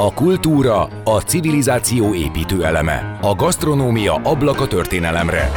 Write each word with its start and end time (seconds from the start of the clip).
A 0.00 0.12
kultúra, 0.14 0.88
a 1.04 1.20
civilizáció 1.20 2.14
építő 2.14 2.64
eleme. 2.64 3.18
A 3.22 3.34
gasztronómia 3.34 4.14
ablaka 4.14 4.66
történelemre. 4.66 5.50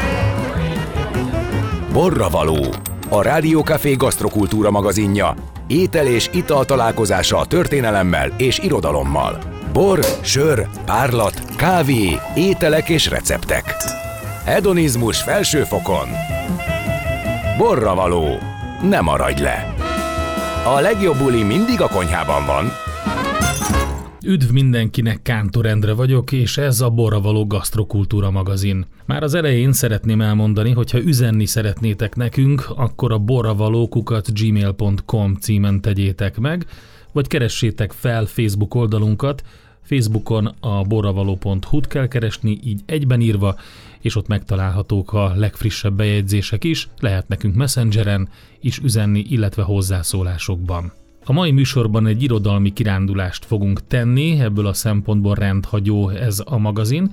Borra 1.93 2.29
való. 2.29 2.65
A 3.09 3.21
Rádiókafé 3.21 3.93
gasztrokultúra 3.93 4.71
magazinja. 4.71 5.35
Étel 5.67 6.05
és 6.05 6.29
ital 6.33 6.65
találkozása 6.65 7.37
a 7.37 7.45
történelemmel 7.45 8.33
és 8.37 8.59
irodalommal. 8.59 9.39
Bor, 9.73 9.99
sör, 10.21 10.67
párlat, 10.85 11.55
kávé, 11.55 12.19
ételek 12.35 12.89
és 12.89 13.09
receptek. 13.09 13.75
Hedonizmus 14.45 15.21
felső 15.21 15.63
fokon. 15.63 16.07
Borra 17.57 17.95
való. 17.95 18.37
Ne 18.81 19.01
maradj 19.01 19.41
le! 19.41 19.73
A 20.65 20.79
legjobb 20.79 21.17
buli 21.17 21.43
mindig 21.43 21.81
a 21.81 21.87
konyhában 21.87 22.45
van. 22.45 22.82
Üdv 24.25 24.51
mindenkinek, 24.51 25.21
Kántor 25.21 25.65
Endre 25.65 25.93
vagyok, 25.93 26.31
és 26.31 26.57
ez 26.57 26.81
a 26.81 26.89
Borra 26.89 27.21
Való 27.21 27.47
Gasztrokultúra 27.47 28.31
magazin. 28.31 28.85
Már 29.05 29.23
az 29.23 29.33
elején 29.33 29.73
szeretném 29.73 30.21
elmondani, 30.21 30.71
hogy 30.71 30.91
ha 30.91 31.01
üzenni 31.01 31.45
szeretnétek 31.45 32.15
nekünk, 32.15 32.65
akkor 32.75 33.11
a 33.11 33.17
borravalókukat 33.17 34.39
gmail.com 34.39 35.35
címen 35.35 35.81
tegyétek 35.81 36.37
meg, 36.37 36.65
vagy 37.11 37.27
keressétek 37.27 37.91
fel 37.91 38.25
Facebook 38.25 38.75
oldalunkat, 38.75 39.43
Facebookon 39.81 40.45
a 40.59 40.81
borravaló.hu-t 40.83 41.87
kell 41.87 42.07
keresni, 42.07 42.59
így 42.63 42.81
egyben 42.85 43.21
írva, 43.21 43.55
és 44.01 44.15
ott 44.15 44.27
megtalálhatók 44.27 45.13
a 45.13 45.33
legfrissebb 45.35 45.93
bejegyzések 45.93 46.63
is, 46.63 46.89
lehet 46.99 47.27
nekünk 47.27 47.55
messengeren 47.55 48.29
is 48.61 48.79
üzenni, 48.79 49.25
illetve 49.29 49.63
hozzászólásokban. 49.63 51.02
A 51.25 51.31
mai 51.31 51.51
műsorban 51.51 52.07
egy 52.07 52.23
irodalmi 52.23 52.73
kirándulást 52.73 53.45
fogunk 53.45 53.87
tenni, 53.87 54.39
ebből 54.39 54.65
a 54.65 54.73
szempontból 54.73 55.35
rendhagyó 55.35 56.09
ez 56.09 56.41
a 56.45 56.57
magazin, 56.57 57.11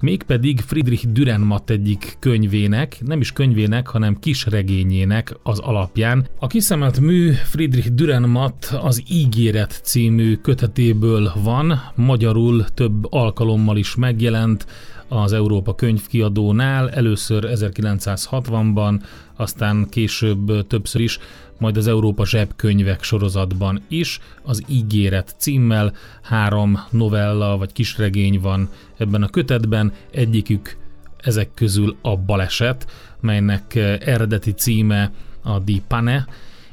mégpedig 0.00 0.60
Friedrich 0.60 1.06
Dürrenmatt 1.06 1.70
egyik 1.70 2.16
könyvének, 2.18 2.98
nem 3.00 3.20
is 3.20 3.32
könyvének, 3.32 3.86
hanem 3.86 4.18
kisregényének 4.18 5.36
az 5.42 5.58
alapján. 5.58 6.26
A 6.38 6.46
kiszemelt 6.46 7.00
mű 7.00 7.30
Friedrich 7.30 7.88
Dürrenmatt 7.88 8.64
az 8.82 9.02
Ígéret 9.08 9.80
című 9.82 10.36
kötetéből 10.36 11.32
van, 11.42 11.80
magyarul 11.94 12.64
több 12.64 13.12
alkalommal 13.12 13.76
is 13.76 13.94
megjelent, 13.94 14.66
az 15.12 15.32
Európa 15.32 15.74
könyvkiadónál, 15.74 16.90
először 16.90 17.48
1960-ban, 17.54 19.00
aztán 19.36 19.86
később 19.90 20.66
többször 20.66 21.00
is, 21.00 21.18
majd 21.58 21.76
az 21.76 21.86
Európa 21.86 22.26
zsebkönyvek 22.26 23.02
sorozatban 23.02 23.82
is, 23.88 24.20
az 24.42 24.62
Ígéret 24.68 25.34
címmel 25.38 25.92
három 26.22 26.78
novella 26.90 27.56
vagy 27.56 27.72
kisregény 27.72 28.40
van 28.40 28.68
ebben 28.96 29.22
a 29.22 29.28
kötetben, 29.28 29.92
egyikük 30.10 30.76
ezek 31.18 31.50
közül 31.54 31.96
a 32.02 32.16
Baleset, 32.16 32.86
melynek 33.20 33.74
eredeti 34.04 34.52
címe 34.52 35.10
a 35.42 35.58
Di 35.58 35.82
Pane, 35.88 36.26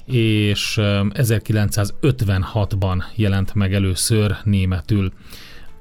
és 0.05 0.77
1956-ban 0.81 3.03
jelent 3.15 3.53
meg 3.53 3.73
először 3.73 4.35
németül. 4.43 5.11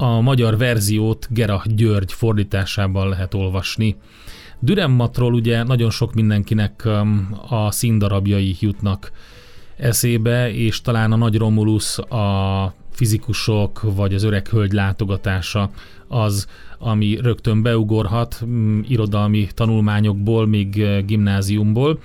A 0.01 0.21
magyar 0.21 0.57
verziót 0.57 1.29
Gera 1.31 1.63
György 1.67 2.13
fordításában 2.13 3.09
lehet 3.09 3.35
olvasni. 3.35 3.97
Dürrenmattról 4.59 5.33
ugye 5.33 5.63
nagyon 5.63 5.91
sok 5.91 6.15
mindenkinek 6.15 6.83
um, 6.85 7.39
a 7.49 7.71
színdarabjai 7.71 8.57
jutnak 8.61 9.13
eszébe, 9.77 10.53
és 10.53 10.81
talán 10.81 11.13
a 11.13 11.17
Nagy 11.17 11.37
Romulus, 11.37 11.99
a 11.99 12.75
fizikusok 12.91 13.83
vagy 13.83 14.15
az 14.15 14.23
öreg 14.23 14.49
hölgy 14.49 14.73
látogatása 14.73 15.71
az, 16.09 16.47
ami 16.79 17.19
rögtön 17.23 17.63
beugorhat 17.63 18.43
mm, 18.45 18.81
irodalmi 18.89 19.49
tanulmányokból, 19.55 20.47
még 20.47 20.75
uh, 20.77 20.99
gimnáziumból 20.99 21.99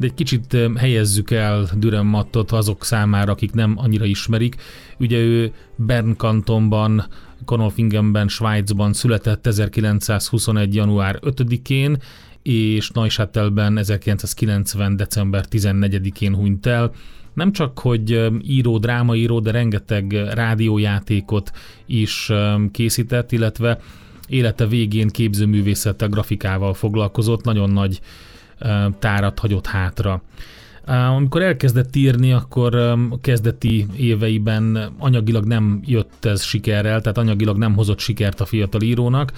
de 0.00 0.06
egy 0.06 0.14
kicsit 0.14 0.56
helyezzük 0.76 1.30
el 1.30 1.68
Dürrenmattot 1.76 2.52
azok 2.52 2.84
számára, 2.84 3.32
akik 3.32 3.52
nem 3.52 3.74
annyira 3.76 4.04
ismerik. 4.04 4.56
Ugye 4.98 5.18
ő 5.18 5.52
Bern 5.76 6.16
kantonban, 6.16 7.06
Konolfingenben, 7.44 8.28
Svájcban 8.28 8.92
született 8.92 9.46
1921. 9.46 10.74
január 10.74 11.18
5-én, 11.22 11.96
és 12.42 12.90
Neusattelben 12.90 13.78
1990. 13.78 14.96
december 14.96 15.44
14-én 15.50 16.34
hunyt 16.34 16.66
el. 16.66 16.92
Nem 17.34 17.52
csak, 17.52 17.78
hogy 17.78 18.30
író, 18.42 18.78
drámaíró, 18.78 19.40
de 19.40 19.50
rengeteg 19.50 20.12
rádiójátékot 20.12 21.50
is 21.86 22.32
készített, 22.72 23.32
illetve 23.32 23.78
élete 24.28 24.66
végén 24.66 25.08
képzőművészettel, 25.08 26.08
grafikával 26.08 26.74
foglalkozott, 26.74 27.44
nagyon 27.44 27.70
nagy 27.70 28.00
tárat 28.98 29.38
hagyott 29.38 29.66
hátra. 29.66 30.22
Amikor 30.90 31.42
elkezdett 31.42 31.96
írni, 31.96 32.32
akkor 32.32 32.74
a 32.74 33.20
kezdeti 33.20 33.86
éveiben 33.96 34.92
anyagilag 34.98 35.44
nem 35.44 35.80
jött 35.84 36.24
ez 36.24 36.42
sikerrel, 36.42 37.00
tehát 37.00 37.18
anyagilag 37.18 37.56
nem 37.56 37.74
hozott 37.74 37.98
sikert 37.98 38.40
a 38.40 38.44
fiatal 38.44 38.80
írónak. 38.80 39.32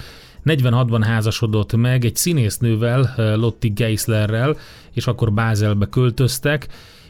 46-ban 0.44 1.00
házasodott 1.02 1.76
meg 1.76 2.04
egy 2.04 2.16
színésznővel, 2.16 3.14
Lotti 3.36 3.68
Geislerrel, 3.68 4.56
és 4.92 5.06
akkor 5.06 5.32
Bázelbe 5.32 5.86
költöztek, 5.86 6.68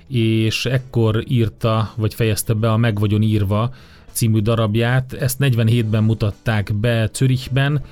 és 0.08 0.66
ekkor 0.66 1.24
írta, 1.28 1.92
vagy 1.96 2.14
fejezte 2.14 2.52
be 2.52 2.70
a 2.70 2.76
Meg 2.76 2.98
vagyon 2.98 3.22
írva 3.22 3.74
című 4.10 4.40
darabját. 4.40 5.12
Ezt 5.12 5.36
47-ben 5.40 6.04
mutatták 6.04 6.74
be 6.74 7.10
Zürichben, 7.14 7.82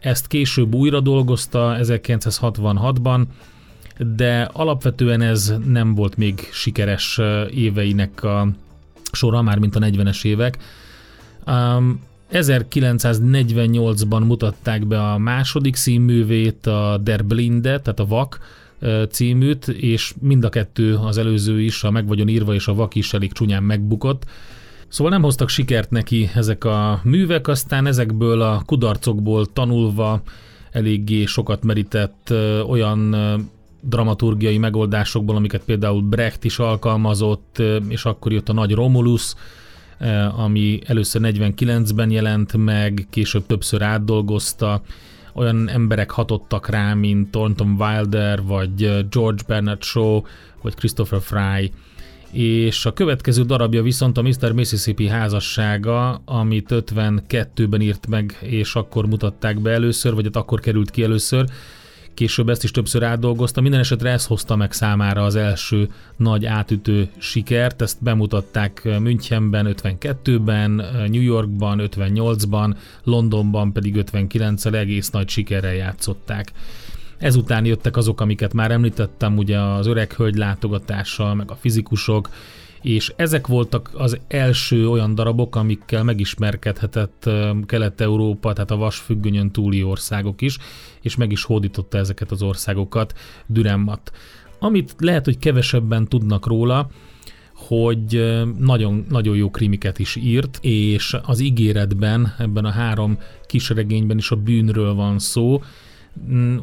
ezt 0.00 0.26
később 0.26 0.74
újra 0.74 1.00
dolgozta 1.00 1.76
1966-ban, 1.80 3.22
de 3.98 4.42
alapvetően 4.52 5.20
ez 5.20 5.54
nem 5.66 5.94
volt 5.94 6.16
még 6.16 6.48
sikeres 6.52 7.20
éveinek 7.50 8.22
a 8.22 8.48
sora, 9.12 9.42
már 9.42 9.58
mint 9.58 9.76
a 9.76 9.80
40-es 9.80 10.24
évek. 10.24 10.58
Um, 11.46 12.00
1948-ban 12.32 14.26
mutatták 14.26 14.86
be 14.86 15.02
a 15.02 15.18
második 15.18 15.76
színművét, 15.76 16.66
a 16.66 17.00
Der 17.02 17.24
Blinde, 17.24 17.80
tehát 17.80 18.00
a 18.00 18.06
Vak 18.06 18.38
címűt, 19.10 19.68
és 19.68 20.14
mind 20.20 20.44
a 20.44 20.48
kettő 20.48 20.94
az 20.94 21.18
előző 21.18 21.60
is, 21.60 21.84
a 21.84 21.90
Meg 21.90 22.06
vagyon 22.06 22.28
írva 22.28 22.54
és 22.54 22.66
a 22.68 22.74
Vak 22.74 22.94
is 22.94 23.12
elég 23.12 23.32
csúnyán 23.32 23.62
megbukott. 23.62 24.24
Szóval 24.88 25.12
nem 25.12 25.22
hoztak 25.22 25.48
sikert 25.48 25.90
neki 25.90 26.30
ezek 26.34 26.64
a 26.64 27.00
művek, 27.04 27.48
aztán 27.48 27.86
ezekből 27.86 28.42
a 28.42 28.62
kudarcokból 28.66 29.46
tanulva 29.52 30.22
eléggé 30.70 31.24
sokat 31.24 31.64
merített 31.64 32.32
olyan 32.68 33.14
dramaturgiai 33.88 34.58
megoldásokból, 34.58 35.36
amiket 35.36 35.62
például 35.64 36.02
Brecht 36.02 36.44
is 36.44 36.58
alkalmazott, 36.58 37.62
és 37.88 38.04
akkor 38.04 38.32
jött 38.32 38.48
a 38.48 38.52
nagy 38.52 38.72
Romulus, 38.72 39.34
ami 40.36 40.78
először 40.86 41.20
49-ben 41.24 42.10
jelent 42.10 42.56
meg, 42.56 43.06
később 43.10 43.46
többször 43.46 43.82
átdolgozta. 43.82 44.82
Olyan 45.34 45.68
emberek 45.68 46.10
hatottak 46.10 46.68
rá, 46.68 46.94
mint 46.94 47.30
Thornton 47.30 47.76
Wilder, 47.78 48.42
vagy 48.42 49.06
George 49.10 49.42
Bernard 49.46 49.82
Shaw, 49.82 50.20
vagy 50.62 50.74
Christopher 50.74 51.20
Fry. 51.20 51.72
És 52.32 52.86
a 52.86 52.92
következő 52.92 53.42
darabja 53.42 53.82
viszont 53.82 54.18
a 54.18 54.22
Mr. 54.22 54.52
Mississippi 54.52 55.06
házassága, 55.06 56.22
amit 56.24 56.68
52-ben 56.70 57.80
írt 57.80 58.06
meg, 58.06 58.38
és 58.40 58.74
akkor 58.74 59.06
mutatták 59.06 59.60
be 59.60 59.70
először, 59.70 60.14
vagy 60.14 60.24
hát 60.24 60.36
akkor 60.36 60.60
került 60.60 60.90
ki 60.90 61.02
először, 61.02 61.46
Később 62.16 62.48
ezt 62.48 62.64
is 62.64 62.70
többször 62.70 63.02
átdolgozta, 63.02 63.60
minden 63.60 63.80
esetre 63.80 64.10
ez 64.10 64.26
hozta 64.26 64.56
meg 64.56 64.72
számára 64.72 65.24
az 65.24 65.34
első 65.34 65.88
nagy 66.16 66.46
átütő 66.46 67.08
sikert, 67.18 67.82
ezt 67.82 68.02
bemutatták 68.02 68.98
Münchenben 69.00 69.74
52-ben, 69.82 70.70
New 71.10 71.20
Yorkban 71.20 71.80
58-ban, 71.82 72.76
Londonban 73.04 73.72
pedig 73.72 74.04
59-el 74.12 74.74
egész 74.74 75.10
nagy 75.10 75.28
sikerrel 75.28 75.74
játszották. 75.74 76.52
Ezután 77.18 77.64
jöttek 77.64 77.96
azok, 77.96 78.20
amiket 78.20 78.52
már 78.52 78.70
említettem, 78.70 79.36
ugye 79.36 79.58
az 79.60 79.86
öreg 79.86 80.12
hölgy 80.12 80.36
látogatása, 80.36 81.34
meg 81.34 81.50
a 81.50 81.56
fizikusok, 81.60 82.28
és 82.86 83.12
ezek 83.16 83.46
voltak 83.46 83.90
az 83.94 84.18
első 84.28 84.88
olyan 84.88 85.14
darabok, 85.14 85.56
amikkel 85.56 86.02
megismerkedhetett 86.04 87.30
Kelet-Európa, 87.66 88.52
tehát 88.52 88.70
a 88.70 88.76
vasfüggönyön 88.76 89.50
túli 89.50 89.82
országok 89.82 90.42
is, 90.42 90.58
és 91.00 91.16
meg 91.16 91.32
is 91.32 91.44
hódította 91.44 91.98
ezeket 91.98 92.30
az 92.30 92.42
országokat 92.42 93.14
Dürrenmatt. 93.46 94.12
Amit 94.58 94.94
lehet, 94.98 95.24
hogy 95.24 95.38
kevesebben 95.38 96.08
tudnak 96.08 96.46
róla, 96.46 96.90
hogy 97.54 98.34
nagyon, 98.58 99.06
nagyon 99.08 99.36
jó 99.36 99.50
krimiket 99.50 99.98
is 99.98 100.16
írt, 100.16 100.58
és 100.60 101.16
az 101.22 101.40
ígéretben, 101.40 102.34
ebben 102.38 102.64
a 102.64 102.70
három 102.70 103.18
kisregényben 103.46 104.16
is 104.18 104.30
a 104.30 104.36
bűnről 104.36 104.94
van 104.94 105.18
szó, 105.18 105.62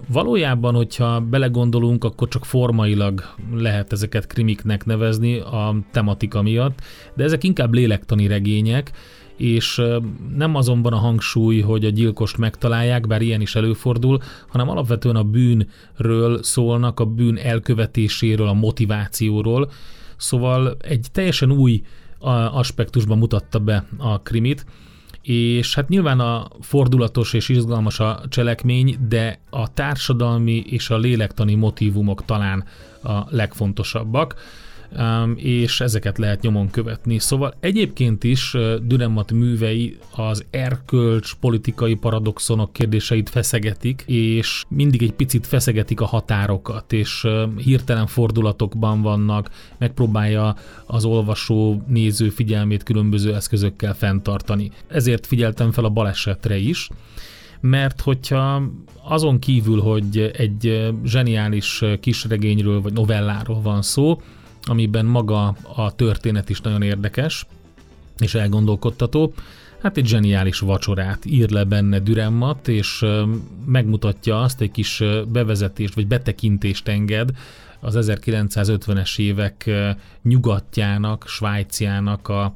valójában, 0.07 0.75
hogyha 0.75 1.19
belegondolunk, 1.19 2.03
akkor 2.03 2.27
csak 2.27 2.45
formailag 2.45 3.23
lehet 3.53 3.91
ezeket 3.91 4.27
krimiknek 4.27 4.85
nevezni 4.85 5.39
a 5.39 5.75
tematika 5.91 6.41
miatt, 6.41 6.79
de 7.15 7.23
ezek 7.23 7.44
inkább 7.44 7.73
lélektani 7.73 8.27
regények, 8.27 8.91
és 9.38 9.81
nem 10.35 10.55
azonban 10.55 10.94
a 10.94 10.97
hangsúly, 10.97 11.59
hogy 11.59 11.85
a 11.85 11.89
gyilkost 11.89 12.38
megtalálják, 12.38 13.07
bár 13.07 13.21
ilyen 13.21 13.41
is 13.41 13.55
előfordul, 13.55 14.19
hanem 14.47 14.69
alapvetően 14.69 15.15
a 15.15 15.23
bűnről 15.23 16.44
szólnak, 16.44 17.00
a 17.00 17.05
bűn 17.05 17.38
elkövetéséről, 17.38 18.47
a 18.47 18.53
motivációról. 18.53 19.71
Szóval 20.17 20.77
egy 20.81 21.07
teljesen 21.11 21.51
új 21.51 21.81
aspektusban 22.51 23.17
mutatta 23.17 23.59
be 23.59 23.85
a 23.97 24.21
krimit, 24.21 24.65
és 25.24 25.75
hát 25.75 25.90
nyilván 25.90 26.20
a 26.20 26.48
fordulatos 26.62 27.34
és 27.34 27.50
izgalmas 27.50 28.00
a 28.00 28.22
cselekmény, 28.30 28.96
de 29.08 29.40
a 29.50 29.74
társadalmi 29.74 30.64
és 30.70 30.90
a 30.90 30.98
lélektani 30.98 31.56
motivumok 31.56 32.25
talán 32.25 32.64
a 33.04 33.24
legfontosabbak 33.30 34.36
és 35.36 35.81
ezeket 35.81 36.18
lehet 36.18 36.42
nyomon 36.42 36.69
követni. 36.69 37.19
Szóval 37.19 37.54
egyébként 37.60 38.24
is 38.24 38.56
Dürrenmatt 38.81 39.31
művei 39.31 39.98
az 40.16 40.45
erkölcs 40.50 41.34
politikai 41.34 41.95
paradoxonok 41.95 42.74
kérdéseit 42.74 43.30
feszegetik, 43.30 44.04
és 44.07 44.63
mindig 44.68 45.04
egy 45.04 45.13
picit 45.13 45.48
feszegetik 45.48 46.01
a 46.01 46.06
határokat, 46.06 46.94
és 46.94 47.28
hirtelen 47.57 48.07
fordulatokban 48.07 49.01
vannak, 49.01 49.50
megpróbálja 49.78 50.56
az 50.86 51.06
olvasó 51.06 51.84
néző 51.88 52.30
figyelmét 52.30 52.84
különböző 52.84 53.36
eszközökkel 53.36 53.96
fenntartani. 53.96 54.72
Ezért 54.88 55.28
figyeltem 55.28 55.72
fel 55.72 55.86
a 55.86 55.89
balesetre 55.89 56.57
is, 56.57 56.89
mert 57.62 58.01
hogyha 58.01 58.63
azon 59.04 59.39
kívül, 59.39 59.81
hogy 59.81 60.31
egy 60.38 60.92
zseniális 61.06 61.84
kisregényről 62.00 62.81
vagy 62.81 62.94
novelláról 62.94 63.62
van 63.62 63.81
szó, 63.81 64.22
amiben 64.65 65.06
maga 65.06 65.56
a 65.75 65.95
történet 65.95 66.50
is 66.50 66.62
nagyon 66.62 66.81
érdekes 66.81 67.45
és 68.19 68.36
elgondolkodtató. 68.36 69.33
Hát 69.81 69.98
egy 69.98 70.07
zseniális 70.07 70.60
vacsorát 70.60 71.25
ír 71.25 71.50
le 71.50 71.63
benne 71.63 72.00
Dürrenmatt, 72.00 72.68
és 72.68 73.06
megmutatja 73.65 74.42
azt, 74.42 74.62
egy 74.62 74.71
kis 74.71 75.04
bevezetést 75.27 75.94
vagy 75.94 76.07
betekintést 76.07 76.88
enged 76.88 77.30
az 77.80 77.98
1950-es 78.00 79.19
évek 79.19 79.69
nyugatjának, 80.21 81.27
Svájciának 81.27 82.27
a 82.27 82.54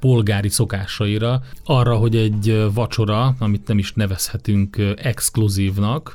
polgári 0.00 0.48
szokásaira, 0.48 1.42
arra, 1.64 1.96
hogy 1.96 2.16
egy 2.16 2.66
vacsora, 2.74 3.34
amit 3.38 3.66
nem 3.66 3.78
is 3.78 3.92
nevezhetünk 3.92 4.76
exkluzívnak, 4.96 6.14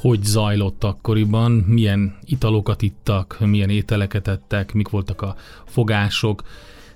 hogy 0.00 0.22
zajlott 0.22 0.84
akkoriban, 0.84 1.52
milyen 1.52 2.16
italokat 2.24 2.82
ittak, 2.82 3.36
milyen 3.40 3.70
ételeket 3.70 4.28
ettek, 4.28 4.72
mik 4.72 4.88
voltak 4.88 5.22
a 5.22 5.36
fogások, 5.64 6.42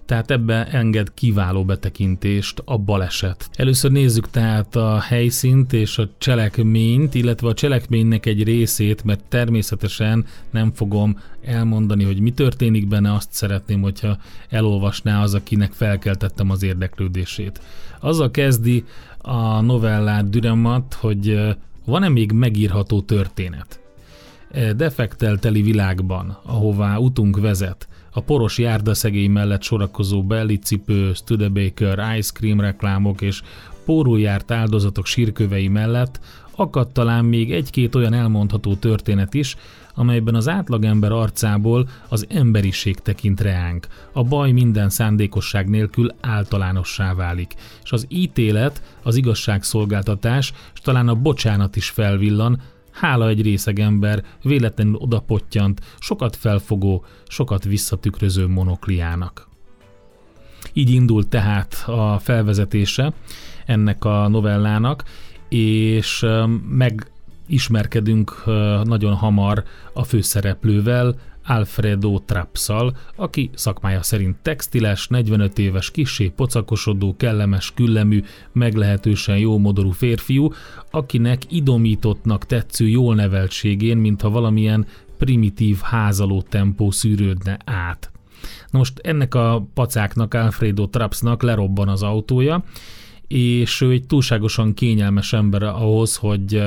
tehát 0.07 0.31
ebbe 0.31 0.67
enged 0.67 1.15
kiváló 1.15 1.65
betekintést 1.65 2.63
a 2.65 2.79
baleset. 2.79 3.49
Először 3.53 3.91
nézzük 3.91 4.31
tehát 4.31 4.77
a 4.77 5.01
helyszínt 5.01 5.73
és 5.73 5.99
a 5.99 6.09
cselekményt, 6.19 7.15
illetve 7.15 7.49
a 7.49 7.55
cselekménynek 7.55 8.27
egy 8.27 8.43
részét, 8.43 9.05
mert 9.05 9.25
természetesen 9.29 10.27
nem 10.51 10.73
fogom 10.73 11.19
elmondani, 11.45 12.05
hogy 12.05 12.21
mi 12.21 12.31
történik 12.31 12.89
benne, 12.89 13.15
azt 13.15 13.33
szeretném, 13.33 13.81
hogyha 13.81 14.19
elolvasná 14.49 15.23
az, 15.23 15.35
akinek 15.35 15.73
felkeltettem 15.73 16.51
az 16.51 16.63
érdeklődését. 16.63 17.61
Azzal 18.01 18.31
kezdi 18.31 18.85
a 19.19 19.61
novellát 19.61 20.31
Düremat, 20.31 20.95
hogy 21.01 21.55
van-e 21.85 22.09
még 22.09 22.33
megírható 22.33 23.01
történet? 23.01 23.81
E 24.51 24.73
defektelteli 24.73 25.63
világban, 25.63 26.39
ahová 26.43 26.97
utunk 26.97 27.41
vezet, 27.41 27.89
a 28.13 28.21
poros 28.21 28.59
járdaszegély 28.59 29.27
mellett 29.27 29.63
sorakozó 29.63 30.25
bellicipő, 30.25 31.13
Studebaker, 31.13 32.17
ice 32.17 32.33
cream 32.33 32.61
reklámok 32.61 33.21
és 33.21 33.43
pórójárt 33.85 34.51
áldozatok 34.51 35.07
sírkövei 35.07 35.69
mellett 35.69 36.21
akad 36.57 36.93
talán 36.93 37.25
még 37.25 37.53
egy-két 37.53 37.95
olyan 37.95 38.13
elmondható 38.13 38.75
történet 38.75 39.35
is, 39.35 39.57
amelyben 39.95 40.35
az 40.35 40.49
átlagember 40.49 41.13
arcából 41.13 41.89
az 42.09 42.27
emberiség 42.29 42.99
tekint 42.99 43.41
reánk, 43.41 43.87
a 44.13 44.25
baj 44.25 44.51
minden 44.51 44.89
szándékosság 44.89 45.69
nélkül 45.69 46.15
általánossá 46.21 47.15
válik, 47.15 47.55
és 47.83 47.93
az 47.93 48.07
ítélet, 48.09 48.83
az 49.03 49.17
igazságszolgáltatás, 49.17 50.53
és 50.75 50.81
talán 50.81 51.09
a 51.09 51.15
bocsánat 51.15 51.77
is 51.77 51.91
felvillan, 51.91 52.61
hála 52.93 53.29
egy 53.29 53.43
részeg 53.43 53.79
ember 53.79 54.25
véletlenül 54.43 54.95
odapottyant, 54.95 55.81
sokat 55.99 56.37
felfogó, 56.37 57.05
sokat 57.29 57.65
visszatükröző 57.65 58.47
monokliának. 58.47 59.49
Így 60.73 60.91
indult 60.91 61.29
tehát 61.29 61.85
a 61.87 62.19
felvezetése 62.19 63.13
ennek 63.67 64.05
a 64.05 64.29
novellának, 64.29 65.05
és 65.49 66.27
meg 66.69 67.12
ismerkedünk 67.47 68.45
nagyon 68.85 69.15
hamar 69.15 69.65
a 69.93 70.05
főszereplővel, 70.05 71.15
Alfredo 71.47 72.19
Trapszal, 72.19 72.97
aki 73.17 73.51
szakmája 73.55 74.03
szerint 74.03 74.37
textiles, 74.43 75.09
45 75.09 75.59
éves, 75.59 75.91
kissé 75.91 76.29
pocakosodó, 76.29 77.15
kellemes, 77.17 77.73
küllemű, 77.75 78.23
meglehetősen 78.53 79.39
jó 79.39 79.59
modorú 79.59 79.91
férfiú, 79.91 80.53
akinek 80.91 81.43
idomítottnak 81.49 82.47
tetsző 82.47 82.89
jól 82.89 83.15
neveltségén, 83.15 83.97
mintha 83.97 84.31
valamilyen 84.31 84.87
primitív 85.19 85.79
házaló 85.81 86.43
tempó 86.43 86.91
szűrődne 86.91 87.59
át. 87.65 88.11
Na 88.71 88.79
most 88.79 88.99
ennek 88.99 89.35
a 89.35 89.67
pacáknak, 89.75 90.35
Alfredo 90.35 90.87
Trapsnak 90.87 91.43
lerobban 91.43 91.89
az 91.89 92.03
autója, 92.03 92.65
és 93.33 93.81
ő 93.81 93.91
egy 93.91 94.07
túlságosan 94.07 94.75
kényelmes 94.75 95.33
ember 95.33 95.63
ahhoz, 95.63 96.17
hogy 96.17 96.63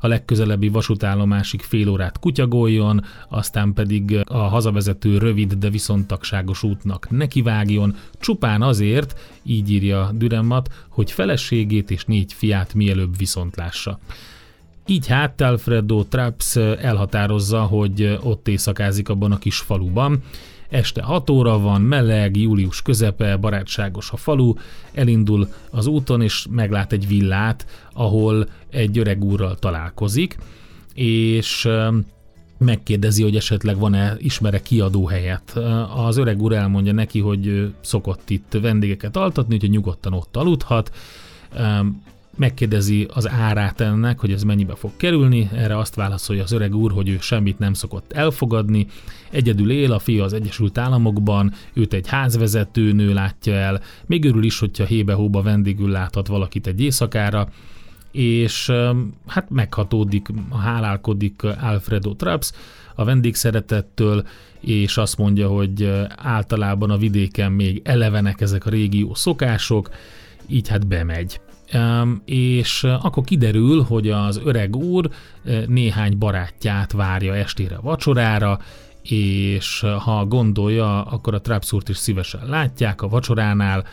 a 0.00 0.06
legközelebbi 0.06 0.68
vasútállomásig 0.68 1.60
fél 1.60 1.88
órát 1.88 2.18
kutyagoljon, 2.18 3.04
aztán 3.28 3.72
pedig 3.72 4.20
a 4.24 4.38
hazavezető 4.38 5.18
rövid, 5.18 5.52
de 5.52 5.70
viszontagságos 5.70 6.62
útnak 6.62 7.10
nekivágjon, 7.10 7.96
csupán 8.18 8.62
azért, 8.62 9.20
így 9.42 9.70
írja 9.70 10.10
Dürrenmatt, 10.14 10.68
hogy 10.88 11.10
feleségét 11.10 11.90
és 11.90 12.04
négy 12.04 12.32
fiát 12.32 12.74
mielőbb 12.74 13.16
viszont 13.16 13.56
lássa. 13.56 13.98
Így 14.86 15.06
hát 15.06 15.40
Alfredo 15.40 16.04
Traps 16.04 16.56
elhatározza, 16.56 17.62
hogy 17.62 18.18
ott 18.22 18.48
éjszakázik 18.48 19.08
abban 19.08 19.32
a 19.32 19.38
kis 19.38 19.58
faluban, 19.58 20.22
Este 20.68 21.02
6 21.02 21.30
óra 21.30 21.58
van, 21.58 21.80
meleg, 21.80 22.36
július 22.36 22.82
közepe, 22.82 23.36
barátságos 23.36 24.10
a 24.10 24.16
falu, 24.16 24.52
elindul 24.92 25.48
az 25.70 25.86
úton 25.86 26.22
és 26.22 26.46
meglát 26.50 26.92
egy 26.92 27.06
villát, 27.06 27.66
ahol 27.92 28.48
egy 28.70 28.98
öreg 28.98 29.24
úrral 29.24 29.54
találkozik, 29.54 30.36
és 30.94 31.68
megkérdezi, 32.58 33.22
hogy 33.22 33.36
esetleg 33.36 33.78
van-e, 33.78 34.14
ismere 34.18 34.62
kiadóhelyet. 34.62 35.58
Az 35.96 36.16
öreg 36.16 36.42
úr 36.42 36.52
elmondja 36.52 36.92
neki, 36.92 37.20
hogy 37.20 37.74
szokott 37.80 38.30
itt 38.30 38.58
vendégeket 38.60 39.16
altatni, 39.16 39.54
úgyhogy 39.54 39.70
nyugodtan 39.70 40.12
ott 40.12 40.36
aludhat 40.36 40.90
megkérdezi 42.36 43.06
az 43.14 43.28
árát 43.28 43.80
ennek, 43.80 44.20
hogy 44.20 44.32
ez 44.32 44.42
mennyibe 44.42 44.74
fog 44.74 44.90
kerülni, 44.96 45.50
erre 45.54 45.78
azt 45.78 45.94
válaszolja 45.94 46.42
az 46.42 46.52
öreg 46.52 46.74
úr, 46.74 46.92
hogy 46.92 47.08
ő 47.08 47.16
semmit 47.20 47.58
nem 47.58 47.72
szokott 47.72 48.12
elfogadni, 48.12 48.86
egyedül 49.30 49.70
él, 49.70 49.92
a 49.92 49.98
fia 49.98 50.24
az 50.24 50.32
Egyesült 50.32 50.78
Államokban, 50.78 51.52
őt 51.72 51.92
egy 51.92 52.08
házvezető 52.08 52.92
nő 52.92 53.12
látja 53.12 53.54
el, 53.54 53.80
még 54.06 54.24
örül 54.24 54.44
is, 54.44 54.58
hogyha 54.58 54.84
hébe-hóba 54.84 55.42
vendégül 55.42 55.90
láthat 55.90 56.26
valakit 56.26 56.66
egy 56.66 56.80
éjszakára, 56.80 57.48
és 58.12 58.72
hát 59.26 59.50
meghatódik, 59.50 60.28
hálálkodik 60.62 61.42
Alfredo 61.42 62.14
Traps 62.14 62.52
a 62.94 63.04
vendégszeretettől, 63.04 64.26
és 64.60 64.96
azt 64.96 65.18
mondja, 65.18 65.48
hogy 65.48 65.92
általában 66.16 66.90
a 66.90 66.96
vidéken 66.96 67.52
még 67.52 67.80
elevenek 67.84 68.40
ezek 68.40 68.66
a 68.66 68.70
régió 68.70 69.14
szokások, 69.14 69.90
így 70.46 70.68
hát 70.68 70.86
bemegy 70.86 71.40
és 72.24 72.84
akkor 72.84 73.24
kiderül, 73.24 73.82
hogy 73.82 74.08
az 74.10 74.40
öreg 74.44 74.76
úr 74.76 75.10
néhány 75.66 76.18
barátját 76.18 76.92
várja 76.92 77.34
estére 77.34 77.78
vacsorára, 77.78 78.58
és 79.02 79.84
ha 79.98 80.24
gondolja, 80.26 81.02
akkor 81.02 81.34
a 81.34 81.40
Trapsurt 81.40 81.88
is 81.88 81.96
szívesen 81.96 82.46
látják 82.46 83.02
a 83.02 83.08
vacsoránál, 83.08 83.84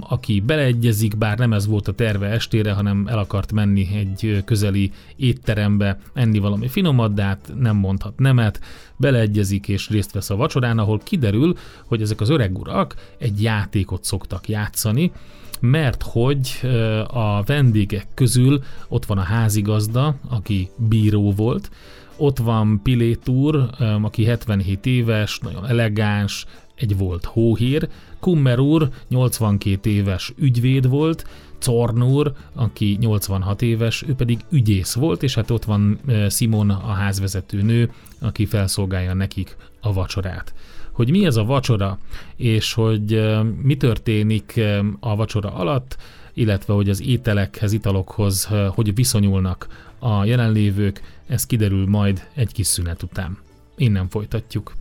aki 0.00 0.40
beleegyezik, 0.40 1.16
bár 1.16 1.38
nem 1.38 1.52
ez 1.52 1.66
volt 1.66 1.88
a 1.88 1.92
terve 1.92 2.26
estére, 2.26 2.72
hanem 2.72 3.06
el 3.06 3.18
akart 3.18 3.52
menni 3.52 3.88
egy 3.94 4.42
közeli 4.44 4.92
étterembe 5.16 5.98
enni 6.14 6.38
valami 6.38 6.68
finomat, 6.68 7.14
de 7.14 7.22
hát 7.22 7.52
nem 7.58 7.76
mondhat 7.76 8.18
nemet, 8.18 8.60
beleegyezik 8.96 9.68
és 9.68 9.88
részt 9.88 10.12
vesz 10.12 10.30
a 10.30 10.36
vacsorán, 10.36 10.78
ahol 10.78 10.98
kiderül, 10.98 11.56
hogy 11.86 12.02
ezek 12.02 12.20
az 12.20 12.28
öreg 12.28 12.58
urak 12.58 12.94
egy 13.18 13.42
játékot 13.42 14.04
szoktak 14.04 14.48
játszani, 14.48 15.12
mert 15.60 16.02
hogy 16.02 16.60
a 17.06 17.42
vendégek 17.42 18.06
közül 18.14 18.62
ott 18.88 19.04
van 19.04 19.18
a 19.18 19.22
házigazda, 19.22 20.14
aki 20.28 20.70
bíró 20.76 21.32
volt, 21.32 21.70
ott 22.16 22.38
van 22.38 22.80
Pilét 22.82 23.28
úr, 23.28 23.70
aki 24.02 24.24
77 24.24 24.86
éves, 24.86 25.38
nagyon 25.38 25.66
elegáns, 25.66 26.46
egy 26.74 26.96
volt 26.96 27.24
hóhír, 27.24 27.88
Kummer 28.20 28.58
úr 28.58 28.88
82 29.08 29.90
éves 29.90 30.32
ügyvéd 30.38 30.88
volt, 30.88 31.26
Zorn 31.62 32.02
úr, 32.02 32.32
aki 32.54 32.96
86 33.00 33.62
éves, 33.62 34.04
ő 34.06 34.14
pedig 34.14 34.38
ügyész 34.50 34.94
volt, 34.94 35.22
és 35.22 35.34
hát 35.34 35.50
ott 35.50 35.64
van 35.64 36.00
Simon, 36.30 36.70
a 36.70 36.92
házvezető 36.92 37.62
nő, 37.62 37.90
aki 38.20 38.46
felszolgálja 38.46 39.14
nekik 39.14 39.56
a 39.80 39.92
vacsorát. 39.92 40.54
Hogy 40.96 41.10
mi 41.10 41.26
ez 41.26 41.36
a 41.36 41.44
vacsora, 41.44 41.98
és 42.36 42.72
hogy 42.72 43.22
mi 43.62 43.76
történik 43.76 44.60
a 45.00 45.16
vacsora 45.16 45.54
alatt, 45.54 45.96
illetve 46.34 46.74
hogy 46.74 46.88
az 46.88 47.02
ételekhez, 47.02 47.72
italokhoz 47.72 48.48
hogy 48.74 48.94
viszonyulnak 48.94 49.66
a 49.98 50.24
jelenlévők, 50.24 51.00
ez 51.26 51.46
kiderül 51.46 51.86
majd 51.88 52.28
egy 52.34 52.52
kis 52.52 52.66
szünet 52.66 53.02
után. 53.02 53.38
Innen 53.76 54.08
folytatjuk. 54.08 54.74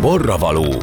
Borra 0.00 0.38
való. 0.38 0.82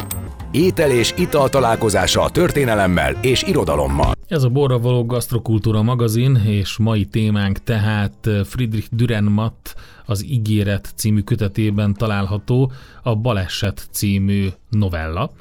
Étel 0.52 0.92
és 0.92 1.14
ital 1.18 1.50
találkozása 1.50 2.22
a 2.22 2.30
történelemmel 2.30 3.18
és 3.22 3.44
irodalommal. 3.44 4.16
Ez 4.28 4.44
a 4.44 4.50
Borra 4.50 4.80
való 4.80 5.06
gasztrokultúra 5.06 5.82
magazin, 5.82 6.36
és 6.36 6.78
mai 6.78 7.06
témánk 7.06 7.64
tehát 7.64 8.30
Friedrich 8.44 8.88
Dürrenmatt 8.92 9.76
az 10.10 10.25
Ígéret 10.25 10.94
című 10.96 11.22
kötetében 11.22 11.94
található 11.94 12.72
a 13.04 13.16
Baleset 13.16 13.88
című 13.92 14.48
novella 14.70 15.32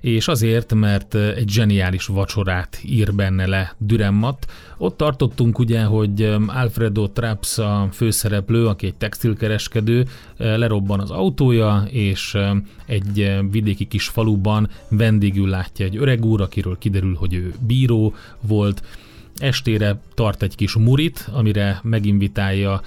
és 0.00 0.28
azért, 0.28 0.74
mert 0.74 1.14
egy 1.14 1.48
zseniális 1.48 2.06
vacsorát 2.06 2.80
ír 2.84 3.14
benne 3.14 3.46
le 3.46 3.74
Dürrenmatt. 3.78 4.46
Ott 4.76 4.96
tartottunk 4.96 5.58
ugye, 5.58 5.82
hogy 5.82 6.36
Alfredo 6.46 7.08
Traps 7.08 7.58
a 7.58 7.88
főszereplő, 7.92 8.66
aki 8.66 8.86
egy 8.86 8.94
textilkereskedő, 8.94 10.06
lerobban 10.36 11.00
az 11.00 11.10
autója, 11.10 11.84
és 11.90 12.36
egy 12.86 13.38
vidéki 13.50 13.84
kis 13.84 14.08
faluban 14.08 14.70
vendégül 14.88 15.48
látja 15.48 15.84
egy 15.84 15.96
öreg 15.96 16.24
úr, 16.24 16.40
akiről 16.40 16.78
kiderül, 16.78 17.14
hogy 17.14 17.34
ő 17.34 17.54
bíró 17.66 18.14
volt, 18.40 18.82
estére 19.38 20.00
tart 20.14 20.42
egy 20.42 20.54
kis 20.54 20.74
murit, 20.74 21.28
amire 21.32 21.80
meginvitálja 21.82 22.82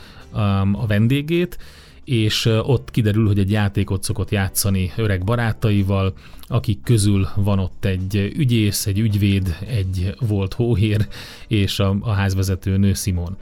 a 0.74 0.88
vendégét, 0.88 1.58
és 2.03 2.46
ott 2.46 2.91
kiderül, 2.91 3.27
hogy 3.27 3.39
egy 3.39 3.51
játékot 3.51 4.03
szokott 4.03 4.31
játszani 4.31 4.91
öreg 4.96 5.24
barátaival, 5.24 6.13
akik 6.48 6.79
közül 6.84 7.27
van 7.36 7.60
ott 7.60 7.86
egy 7.86 8.34
ügyész, 8.38 8.86
egy 8.86 9.00
ügyvéd, 9.00 9.58
egy 9.67 10.15
volt 10.20 10.53
hóhér, 10.53 11.08
és 11.48 11.79
a, 11.79 11.96
a 12.00 12.12
házvezető 12.12 12.77
nő 12.77 12.93
Simon. 12.93 13.38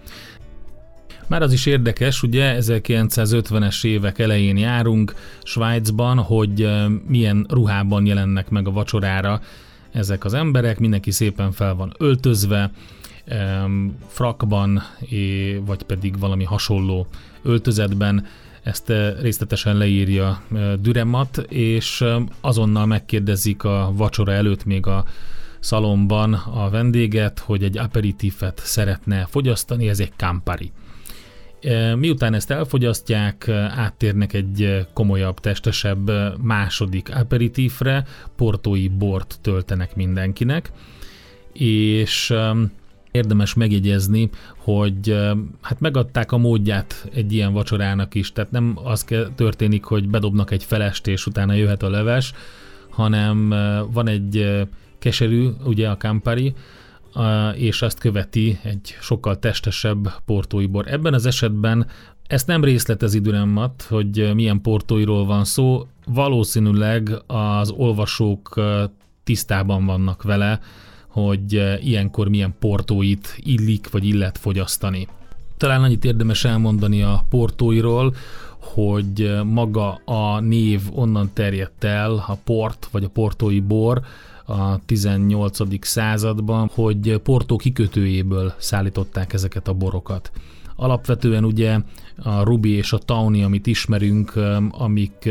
Már 1.27 1.41
az 1.41 1.53
is 1.53 1.65
érdekes, 1.65 2.23
ugye 2.23 2.57
1950-es 2.59 3.85
évek 3.85 4.19
elején 4.19 4.57
járunk 4.57 5.15
Svájcban, 5.43 6.17
hogy 6.17 6.69
milyen 7.07 7.45
ruhában 7.49 8.05
jelennek 8.05 8.49
meg 8.49 8.67
a 8.67 8.71
vacsorára 8.71 9.41
ezek 9.91 10.25
az 10.25 10.33
emberek, 10.33 10.79
mindenki 10.79 11.11
szépen 11.11 11.51
fel 11.51 11.75
van 11.75 11.93
öltözve, 11.97 12.71
frakban, 14.07 14.81
vagy 15.65 15.83
pedig 15.83 16.19
valami 16.19 16.43
hasonló 16.43 17.07
öltözetben, 17.41 18.25
ezt 18.63 18.89
eh, 18.89 19.13
részletesen 19.21 19.77
leírja 19.77 20.41
eh, 20.53 20.73
Düremat, 20.73 21.37
és 21.49 22.01
eh, 22.01 22.21
azonnal 22.41 22.85
megkérdezik 22.85 23.63
a 23.63 23.91
vacsora 23.95 24.31
előtt 24.31 24.65
még 24.65 24.85
a 24.85 25.05
szalomban 25.59 26.33
a 26.33 26.69
vendéget, 26.69 27.39
hogy 27.39 27.63
egy 27.63 27.77
aperitífet 27.77 28.61
szeretne 28.63 29.27
fogyasztani, 29.29 29.89
ez 29.89 29.99
egy 29.99 30.11
Campari. 30.15 30.71
Miután 31.95 32.33
ezt 32.33 32.51
elfogyasztják, 32.51 33.47
áttérnek 33.75 34.33
egy 34.33 34.87
komolyabb, 34.93 35.39
testesebb 35.39 36.11
második 36.41 37.15
aperitífre, 37.15 38.05
portói 38.35 38.87
bort 38.87 39.39
töltenek 39.41 39.95
mindenkinek, 39.95 40.71
és 41.53 42.33
Érdemes 43.11 43.53
megjegyezni, 43.53 44.29
hogy 44.57 45.15
hát 45.61 45.79
megadták 45.79 46.31
a 46.31 46.37
módját 46.37 47.07
egy 47.13 47.33
ilyen 47.33 47.53
vacsorának 47.53 48.15
is, 48.15 48.31
tehát 48.31 48.51
nem 48.51 48.79
az 48.83 49.05
történik, 49.35 49.83
hogy 49.83 50.09
bedobnak 50.09 50.51
egy 50.51 50.63
felest, 50.63 51.07
és 51.07 51.25
utána 51.25 51.53
jöhet 51.53 51.83
a 51.83 51.89
leves, 51.89 52.33
hanem 52.89 53.49
van 53.91 54.07
egy 54.07 54.65
keserű, 54.99 55.49
ugye 55.63 55.89
a 55.89 55.97
Campari, 55.97 56.53
és 57.53 57.81
azt 57.81 57.99
követi 57.99 58.59
egy 58.63 58.97
sokkal 58.99 59.39
testesebb 59.39 60.13
portói 60.25 60.65
bor. 60.65 60.87
Ebben 60.87 61.13
az 61.13 61.25
esetben 61.25 61.87
ezt 62.27 62.47
nem 62.47 62.63
részletezi 62.63 63.19
Dürrenmatt, 63.19 63.81
hogy 63.81 64.31
milyen 64.33 64.61
portóiról 64.61 65.25
van 65.25 65.43
szó, 65.43 65.87
valószínűleg 66.05 67.21
az 67.27 67.69
olvasók 67.69 68.61
tisztában 69.23 69.85
vannak 69.85 70.23
vele, 70.23 70.59
hogy 71.25 71.55
eh, 71.55 71.85
ilyenkor 71.85 72.27
milyen 72.29 72.53
portóit 72.59 73.35
illik 73.37 73.89
vagy 73.89 74.05
illet 74.05 74.37
fogyasztani. 74.37 75.07
Talán 75.57 75.83
annyit 75.83 76.05
érdemes 76.05 76.45
elmondani 76.45 77.01
a 77.01 77.25
portóiról, 77.29 78.15
hogy 78.59 79.21
eh, 79.21 79.43
maga 79.43 80.01
a 80.05 80.39
név 80.39 80.81
onnan 80.91 81.29
terjedt 81.33 81.83
el, 81.83 82.11
a 82.27 82.37
port 82.43 82.87
vagy 82.91 83.03
a 83.03 83.09
portói 83.09 83.59
bor 83.59 84.01
a 84.45 84.85
18. 84.85 85.85
században, 85.85 86.69
hogy 86.73 87.17
portó 87.17 87.55
kikötőjéből 87.55 88.53
szállították 88.57 89.33
ezeket 89.33 89.67
a 89.67 89.73
borokat. 89.73 90.31
Alapvetően 90.75 91.45
ugye 91.45 91.79
a 92.23 92.43
Ruby 92.43 92.69
és 92.69 92.93
a 92.93 92.97
Tawny, 92.97 93.43
amit 93.43 93.67
ismerünk, 93.67 94.33
eh, 94.35 94.81
amik 94.81 95.29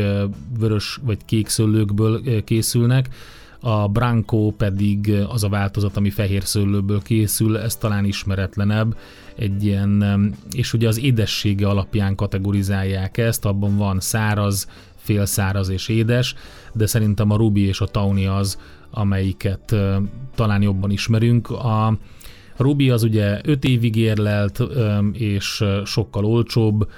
vörös 0.59 0.99
vagy 1.03 1.17
kék 1.25 1.47
szőlőkből 1.47 2.43
készülnek, 2.43 3.09
a 3.59 3.87
Branco 3.87 4.51
pedig 4.57 5.13
az 5.29 5.43
a 5.43 5.49
változat, 5.49 5.97
ami 5.97 6.09
fehér 6.09 6.43
szőlőből 6.43 7.01
készül, 7.01 7.57
ez 7.57 7.75
talán 7.75 8.05
ismeretlenebb, 8.05 8.97
egy 9.35 9.65
ilyen, 9.65 10.33
és 10.51 10.73
ugye 10.73 10.87
az 10.87 10.99
édessége 10.99 11.67
alapján 11.67 12.15
kategorizálják 12.15 13.17
ezt, 13.17 13.45
abban 13.45 13.77
van 13.77 13.99
száraz, 13.99 14.67
félszáraz 14.95 15.69
és 15.69 15.87
édes, 15.87 16.35
de 16.73 16.85
szerintem 16.85 17.31
a 17.31 17.35
Ruby 17.35 17.61
és 17.61 17.81
a 17.81 17.85
Tawny 17.85 18.27
az, 18.27 18.57
amelyiket 18.91 19.75
talán 20.35 20.61
jobban 20.61 20.91
ismerünk. 20.91 21.49
A 21.49 21.97
Ruby 22.57 22.89
az 22.89 23.03
ugye 23.03 23.39
5 23.43 23.63
évig 23.63 23.95
érlelt, 23.95 24.63
és 25.13 25.63
sokkal 25.85 26.25
olcsóbb, 26.25 26.89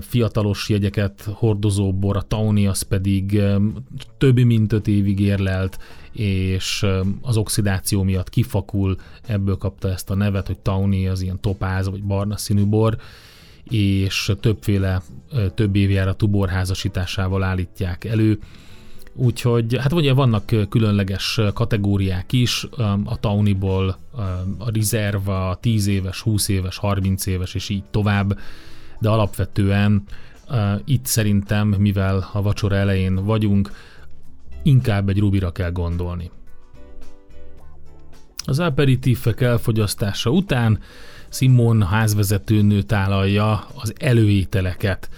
fiatalos 0.00 0.68
jegyeket 0.68 1.28
hordozó 1.32 1.92
bor, 1.92 2.16
a 2.16 2.22
Tawny 2.22 2.66
az 2.66 2.82
pedig 2.82 3.40
több 4.18 4.38
mint 4.38 4.72
öt 4.72 4.88
évig 4.88 5.20
érlelt, 5.20 5.78
és 6.12 6.86
az 7.20 7.36
oxidáció 7.36 8.02
miatt 8.02 8.28
kifakul, 8.28 8.96
ebből 9.26 9.56
kapta 9.56 9.90
ezt 9.90 10.10
a 10.10 10.14
nevet, 10.14 10.46
hogy 10.46 10.58
Tawny 10.58 11.08
az 11.08 11.20
ilyen 11.20 11.40
topáz 11.40 11.88
vagy 11.88 12.02
barna 12.02 12.36
színű 12.36 12.64
bor, 12.64 12.96
és 13.70 14.32
többféle 14.40 15.02
több 15.54 15.76
évjáratú 15.76 16.26
borházasításával 16.26 17.42
állítják 17.42 18.04
elő. 18.04 18.38
Úgyhogy 19.18 19.76
hát 19.78 19.92
ugye 19.92 20.12
vannak 20.12 20.52
különleges 20.68 21.40
kategóriák 21.54 22.32
is, 22.32 22.66
a 23.04 23.20
Tawnyból 23.20 23.98
a 24.58 24.70
Reserve, 24.70 25.48
a 25.48 25.56
10 25.56 25.86
éves, 25.86 26.20
20 26.20 26.48
éves, 26.48 26.76
30 26.76 27.26
éves 27.26 27.54
és 27.54 27.68
így 27.68 27.82
tovább 27.90 28.38
de 28.98 29.08
alapvetően 29.08 30.02
uh, 30.48 30.80
itt 30.84 31.06
szerintem, 31.06 31.68
mivel 31.68 32.28
a 32.32 32.42
vacsora 32.42 32.76
elején 32.76 33.24
vagyunk, 33.24 33.70
inkább 34.62 35.08
egy 35.08 35.18
rubira 35.18 35.52
kell 35.52 35.70
gondolni. 35.70 36.30
Az 38.44 38.58
aperitívek 38.58 39.40
elfogyasztása 39.40 40.30
után 40.30 40.78
Simon 41.28 41.82
házvezetőnő 41.82 42.82
tálalja 42.82 43.66
az 43.74 43.92
előételeket. 43.98 45.08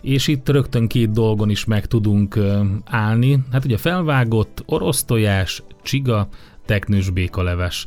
És 0.00 0.28
itt 0.28 0.48
rögtön 0.48 0.88
két 0.88 1.10
dolgon 1.10 1.50
is 1.50 1.64
meg 1.64 1.86
tudunk 1.86 2.38
állni. 2.84 3.44
Hát 3.52 3.64
ugye 3.64 3.76
felvágott 3.76 4.62
orosz 4.66 5.04
tojás, 5.04 5.62
csiga, 5.82 6.28
teknős 6.64 7.10
békaleves. 7.10 7.86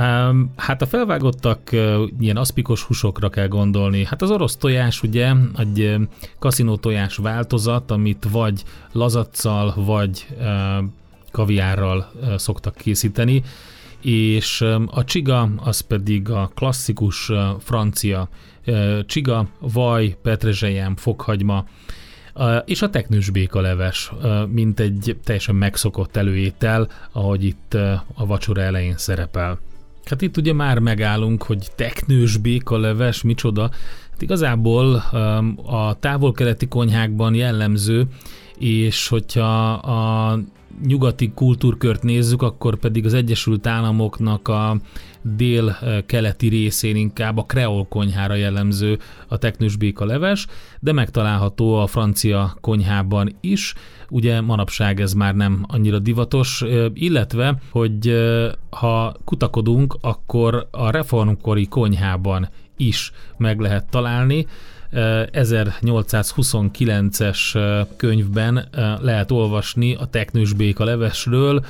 Um, 0.00 0.52
hát 0.56 0.82
a 0.82 0.86
felvágottak 0.86 1.60
uh, 1.72 2.02
ilyen 2.18 2.36
aszpikos 2.36 2.82
húsokra 2.82 3.28
kell 3.28 3.48
gondolni. 3.48 4.04
Hát 4.04 4.22
az 4.22 4.30
orosz 4.30 4.56
tojás 4.56 5.02
ugye 5.02 5.32
egy 5.56 5.80
uh, 5.80 6.02
kaszinó 6.38 6.76
tojás 6.76 7.16
változat, 7.16 7.90
amit 7.90 8.26
vagy 8.30 8.62
lazacsal, 8.92 9.74
vagy 9.76 10.26
uh, 10.38 10.84
kaviárral 11.30 12.10
uh, 12.14 12.36
szoktak 12.36 12.74
készíteni, 12.74 13.42
és 14.00 14.60
um, 14.60 14.88
a 14.90 15.04
csiga 15.04 15.48
az 15.56 15.80
pedig 15.80 16.30
a 16.30 16.50
klasszikus 16.54 17.28
uh, 17.28 17.38
francia 17.60 18.28
uh, 18.66 19.04
csiga, 19.06 19.46
vaj, 19.60 20.16
petrezselyem, 20.22 20.96
fokhagyma, 20.96 21.64
és 22.64 22.82
a 22.82 22.90
teknős 22.90 23.30
békaleves, 23.30 24.12
mint 24.48 24.80
egy 24.80 25.16
teljesen 25.24 25.54
megszokott 25.54 26.16
előétel, 26.16 26.88
ahogy 27.12 27.44
itt 27.44 27.74
a 28.14 28.26
vacsora 28.26 28.62
elején 28.62 28.96
szerepel. 28.96 29.58
Hát 30.04 30.22
itt 30.22 30.36
ugye 30.36 30.52
már 30.52 30.78
megállunk, 30.78 31.42
hogy 31.42 31.68
teknős 31.76 32.36
békaleves, 32.36 33.22
micsoda. 33.22 33.62
Hát 34.10 34.22
igazából 34.22 35.02
um, 35.12 35.58
a 35.66 35.94
távol-keleti 35.98 36.68
konyhákban 36.68 37.34
jellemző, 37.34 38.06
és 38.58 39.08
hogyha 39.08 39.72
a 39.72 40.38
nyugati 40.86 41.32
kultúrkört 41.34 42.02
nézzük, 42.02 42.42
akkor 42.42 42.76
pedig 42.76 43.04
az 43.04 43.14
Egyesült 43.14 43.66
Államoknak 43.66 44.48
a 44.48 44.76
dél-keleti 45.22 46.48
részén 46.48 46.96
inkább 46.96 47.38
a 47.38 47.42
kreol 47.42 47.86
konyhára 47.88 48.34
jellemző 48.34 48.98
a 49.28 49.38
teknősbéka 49.38 50.04
leves, 50.04 50.46
de 50.80 50.92
megtalálható 50.92 51.74
a 51.74 51.86
francia 51.86 52.56
konyhában 52.60 53.36
is. 53.40 53.74
Ugye 54.10 54.40
manapság 54.40 55.00
ez 55.00 55.12
már 55.12 55.34
nem 55.34 55.64
annyira 55.68 55.98
divatos, 55.98 56.64
illetve, 56.94 57.58
hogy 57.70 58.14
ha 58.70 59.16
kutakodunk, 59.24 59.96
akkor 60.00 60.68
a 60.70 60.90
reformkori 60.90 61.66
konyhában 61.66 62.48
is 62.76 63.12
meg 63.36 63.60
lehet 63.60 63.90
találni. 63.90 64.46
1829-es 64.94 67.58
könyvben 67.96 68.68
lehet 69.00 69.30
olvasni 69.30 69.94
a 69.94 70.06
teknős 70.06 70.52
béka 70.52 70.84
levesről, 70.84 71.64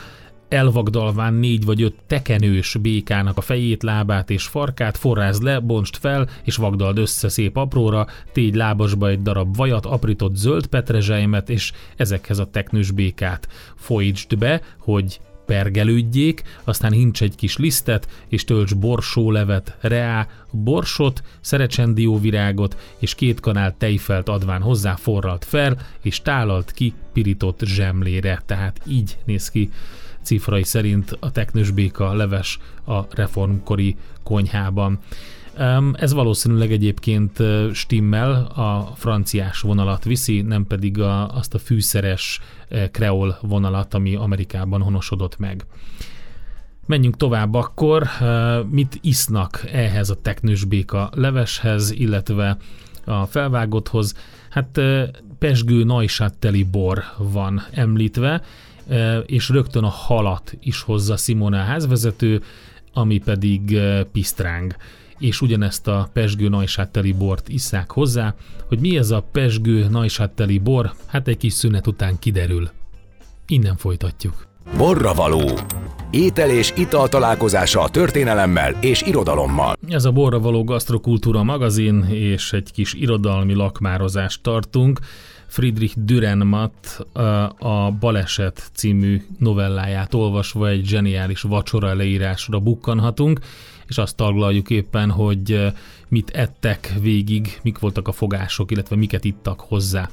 elvagdalván 0.48 1.34
négy 1.34 1.64
vagy 1.64 1.82
öt 1.82 1.94
tekenős 2.06 2.76
békának 2.82 3.36
a 3.36 3.40
fejét, 3.40 3.82
lábát 3.82 4.30
és 4.30 4.44
farkát, 4.44 4.96
forrázd 4.96 5.42
le, 5.42 5.58
bonst 5.58 5.96
fel, 5.96 6.28
és 6.42 6.56
vagdald 6.56 6.98
össze 6.98 7.28
szép 7.28 7.56
apróra, 7.56 8.06
tégy 8.32 8.54
lábasba 8.54 9.08
egy 9.08 9.22
darab 9.22 9.56
vajat, 9.56 9.86
aprított 9.86 10.36
zöld 10.36 10.66
petrezselymet, 10.66 11.50
és 11.50 11.72
ezekhez 11.96 12.38
a 12.38 12.50
teknős 12.50 12.90
békát 12.90 13.48
folyítsd 13.76 14.38
be, 14.38 14.60
hogy 14.78 15.20
pergelődjék, 15.46 16.42
aztán 16.64 16.92
hincs 16.92 17.22
egy 17.22 17.34
kis 17.34 17.56
lisztet, 17.56 18.08
és 18.28 18.44
tölts 18.44 18.76
borsólevet, 18.76 19.76
reá, 19.80 20.28
borsot, 20.50 21.22
szerecsendióvirágot, 21.40 22.76
és 22.98 23.14
két 23.14 23.40
kanál 23.40 23.74
tejfelt 23.78 24.28
adván 24.28 24.62
hozzá 24.62 24.94
forralt 24.94 25.44
fel, 25.44 25.76
és 26.02 26.22
tálalt 26.22 26.72
ki 26.72 26.94
pirított 27.12 27.60
zsemlére. 27.64 28.42
Tehát 28.46 28.80
így 28.86 29.16
néz 29.24 29.48
ki 29.48 29.70
cifrai 30.22 30.64
szerint 30.64 31.16
a 31.20 31.30
teknősbéka 31.30 32.12
leves 32.12 32.58
a 32.86 33.00
reformkori 33.10 33.96
konyhában. 34.22 34.98
Ez 35.92 36.12
valószínűleg 36.12 36.72
egyébként 36.72 37.42
stimmel, 37.72 38.32
a 38.44 38.92
franciás 38.96 39.60
vonalat 39.60 40.04
viszi, 40.04 40.42
nem 40.42 40.66
pedig 40.66 41.00
a, 41.00 41.36
azt 41.36 41.54
a 41.54 41.58
fűszeres 41.58 42.40
kreol 42.90 43.38
vonalat, 43.40 43.94
ami 43.94 44.14
Amerikában 44.14 44.82
honosodott 44.82 45.38
meg. 45.38 45.66
Menjünk 46.86 47.16
tovább 47.16 47.54
akkor, 47.54 48.08
mit 48.70 48.98
isznak 49.00 49.64
ehhez 49.72 50.10
a 50.10 50.20
teknősbéka 50.20 51.10
leveshez, 51.14 51.90
illetve 51.90 52.56
a 53.04 53.26
felvágotthoz? 53.26 54.14
Hát 54.50 54.80
pesgő 55.38 55.84
najsatteli 55.84 56.64
bor 56.64 57.02
van 57.18 57.62
említve, 57.70 58.42
és 59.26 59.48
rögtön 59.48 59.84
a 59.84 59.88
halat 59.88 60.56
is 60.60 60.80
hozza 60.80 61.16
Simona 61.16 61.60
a 61.60 61.64
házvezető, 61.64 62.42
ami 62.92 63.18
pedig 63.18 63.78
pisztráng 64.12 64.76
és 65.18 65.40
ugyanezt 65.40 65.88
a 65.88 66.08
pesgő 66.12 66.48
najsátteli 66.48 67.12
bort 67.12 67.48
isszák 67.48 67.90
hozzá. 67.90 68.34
Hogy 68.68 68.78
mi 68.78 68.96
ez 68.96 69.10
a 69.10 69.24
pesgő 69.32 69.88
najsátteli 69.90 70.58
bor, 70.58 70.92
hát 71.06 71.28
egy 71.28 71.36
kis 71.36 71.52
szünet 71.52 71.86
után 71.86 72.18
kiderül. 72.18 72.70
Innen 73.46 73.76
folytatjuk. 73.76 74.46
Borra 74.76 75.14
való. 75.14 75.58
Étel 76.10 76.50
és 76.50 76.72
ital 76.76 77.08
találkozása 77.08 77.80
a 77.80 77.88
történelemmel 77.88 78.76
és 78.80 79.02
irodalommal. 79.02 79.76
Ez 79.88 80.04
a 80.04 80.12
Borra 80.12 80.38
való 80.38 80.64
gasztrokultúra 80.64 81.42
magazin, 81.42 82.04
és 82.10 82.52
egy 82.52 82.72
kis 82.72 82.94
irodalmi 82.94 83.54
lakmározást 83.54 84.42
tartunk. 84.42 84.98
Friedrich 85.46 85.94
Dürrenmatt 85.98 87.06
a 87.58 87.90
Baleset 88.00 88.70
című 88.72 89.22
novelláját 89.38 90.14
olvasva 90.14 90.68
egy 90.68 90.84
zseniális 90.84 91.40
vacsora 91.40 91.94
leírásra 91.94 92.58
bukkanhatunk, 92.58 93.40
és 93.88 93.98
azt 93.98 94.16
taglaljuk 94.16 94.70
éppen, 94.70 95.10
hogy 95.10 95.72
mit 96.08 96.30
ettek 96.30 96.92
végig, 97.00 97.58
mik 97.62 97.78
voltak 97.78 98.08
a 98.08 98.12
fogások, 98.12 98.70
illetve 98.70 98.96
miket 98.96 99.24
ittak 99.24 99.60
hozzá. 99.60 100.10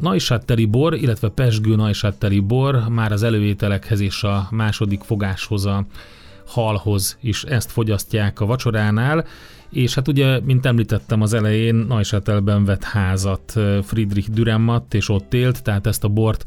Najsatteri 0.00 0.64
bor, 0.64 0.94
illetve 0.94 1.28
pesgő 1.28 1.76
najsatteri 1.76 2.40
bor 2.40 2.88
már 2.88 3.12
az 3.12 3.22
előételekhez 3.22 4.00
és 4.00 4.22
a 4.22 4.48
második 4.50 5.00
fogáshoz 5.00 5.66
a 5.66 5.86
halhoz 6.46 7.18
is 7.20 7.42
ezt 7.42 7.70
fogyasztják 7.70 8.40
a 8.40 8.46
vacsoránál, 8.46 9.26
és 9.70 9.94
hát 9.94 10.08
ugye, 10.08 10.40
mint 10.40 10.66
említettem 10.66 11.22
az 11.22 11.32
elején, 11.32 11.74
Neuchâtelben 11.74 12.64
vett 12.64 12.84
házat 12.84 13.52
Friedrich 13.82 14.30
Dürrenmatt, 14.30 14.94
és 14.94 15.08
ott 15.08 15.34
élt, 15.34 15.62
tehát 15.62 15.86
ezt 15.86 16.04
a 16.04 16.08
bort, 16.08 16.44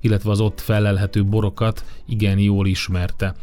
illetve 0.00 0.30
az 0.30 0.40
ott 0.40 0.60
felelhető 0.60 1.24
borokat 1.24 1.84
igen 2.06 2.38
jól 2.38 2.66
ismerte. 2.66 3.34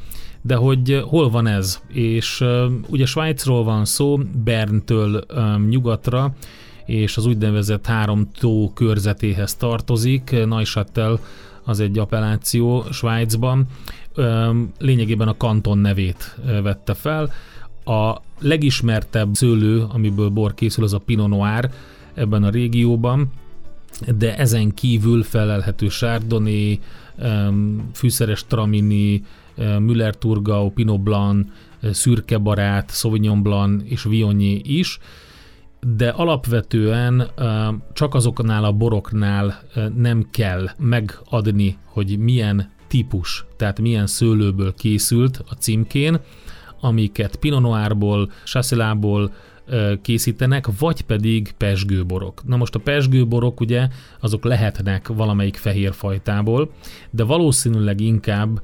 De 0.46 0.56
hogy 0.56 1.04
hol 1.08 1.30
van 1.30 1.48
ez? 1.48 1.82
És 1.88 2.42
uh, 2.42 2.72
ugye 2.88 3.06
Svájcról 3.06 3.64
van 3.64 3.86
szó, 3.86 4.20
Berntől 4.44 5.24
um, 5.36 5.68
nyugatra, 5.68 6.36
és 6.86 7.18
az 7.18 7.26
úgynevezett 7.26 7.86
három 7.86 8.32
tó 8.40 8.72
körzetéhez 8.74 9.56
tartozik. 9.56 10.32
Neuchâtel 10.46 11.20
az 11.64 11.80
egy 11.80 12.00
appelláció 12.00 12.84
Svájcban. 12.92 13.66
Lényegében 14.80 15.28
a 15.28 15.38
kanton 15.38 15.78
nevét 15.78 16.38
vette 16.64 16.94
fel. 16.94 17.32
A 17.86 18.22
legismertebb 18.40 19.34
szőlő, 19.34 19.86
amiből 19.90 20.30
bor 20.30 20.54
készül, 20.54 20.84
az 20.84 20.94
a 20.94 20.98
Pinot 20.98 21.30
Noir 21.30 21.70
ebben 22.14 22.44
a 22.44 22.50
régióban, 22.50 23.32
de 24.18 24.38
ezen 24.38 24.74
kívül 24.74 25.24
felelhető 25.24 25.88
Chardonnay, 25.88 26.80
fűszeres 27.94 28.46
Tramini, 28.46 29.24
Müller 29.58 30.16
Turgau, 30.16 30.70
Pinot 30.70 31.02
Blanc, 31.02 31.48
Szürke 31.92 32.38
Barát, 32.38 32.92
Sauvignon 32.92 33.42
Blanc 33.42 33.84
és 33.86 34.04
Viognier 34.04 34.60
is, 34.64 35.00
de 35.96 36.10
alapvetően 36.10 37.28
csak 37.94 38.14
azoknál 38.14 38.64
a 38.64 38.72
boroknál 38.72 39.62
nem 39.96 40.28
kell 40.32 40.70
megadni, 40.78 41.78
hogy 41.84 42.18
milyen 42.20 42.74
típus, 42.88 43.46
tehát 43.58 43.80
milyen 43.80 44.08
szőlőből 44.08 44.74
készült 44.74 45.44
a 45.50 45.54
címkén, 45.54 46.20
amiket 46.80 47.36
Pinot 47.36 47.62
Noirból, 47.62 48.32
Chasselából 48.44 49.34
készítenek, 50.02 50.68
vagy 50.80 51.02
pedig 51.02 51.54
pesgőborok. 51.58 52.42
Na 52.46 52.58
most 52.58 52.76
a 52.76 52.80
pesgőborok 52.80 53.60
ugye 53.60 53.88
azok 54.20 54.44
lehetnek 54.44 55.08
valamelyik 55.08 55.56
fehér 55.56 55.94
fajtából, 55.94 56.72
de 57.10 57.24
valószínűleg 57.24 58.02
inkább 58.02 58.62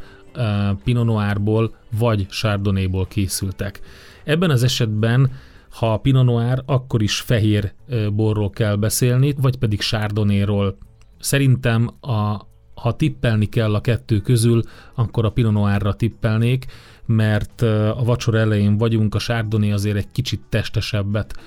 Pinot 0.83 1.05
Noirból 1.05 1.75
vagy 1.97 2.27
Chardonnayból 2.29 3.07
készültek. 3.07 3.79
Ebben 4.23 4.49
az 4.49 4.63
esetben 4.63 5.31
ha 5.71 5.97
Pinot 5.97 6.25
Noir, 6.25 6.63
akkor 6.65 7.01
is 7.01 7.19
fehér 7.19 7.73
borról 8.13 8.49
kell 8.49 8.75
beszélni, 8.75 9.33
vagy 9.41 9.57
pedig 9.57 9.79
Chardonnayról. 9.79 10.77
Szerintem 11.19 11.89
a, 12.01 12.47
ha 12.73 12.95
tippelni 12.95 13.45
kell 13.45 13.75
a 13.75 13.81
kettő 13.81 14.19
közül, 14.19 14.61
akkor 14.93 15.25
a 15.25 15.29
Pinot 15.29 15.51
Noirra 15.51 15.93
tippelnék, 15.93 16.65
mert 17.05 17.61
a 17.61 18.01
vacsora 18.03 18.37
elején 18.37 18.77
vagyunk, 18.77 19.15
a 19.15 19.19
Chardonnay 19.19 19.71
azért 19.71 19.97
egy 19.97 20.11
kicsit 20.11 20.41
testesebbet 20.49 21.39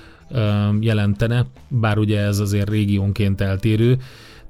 jelentene, 0.79 1.45
bár 1.67 1.97
ugye 1.97 2.19
ez 2.19 2.39
azért 2.39 2.69
régiónként 2.69 3.41
eltérő, 3.41 3.97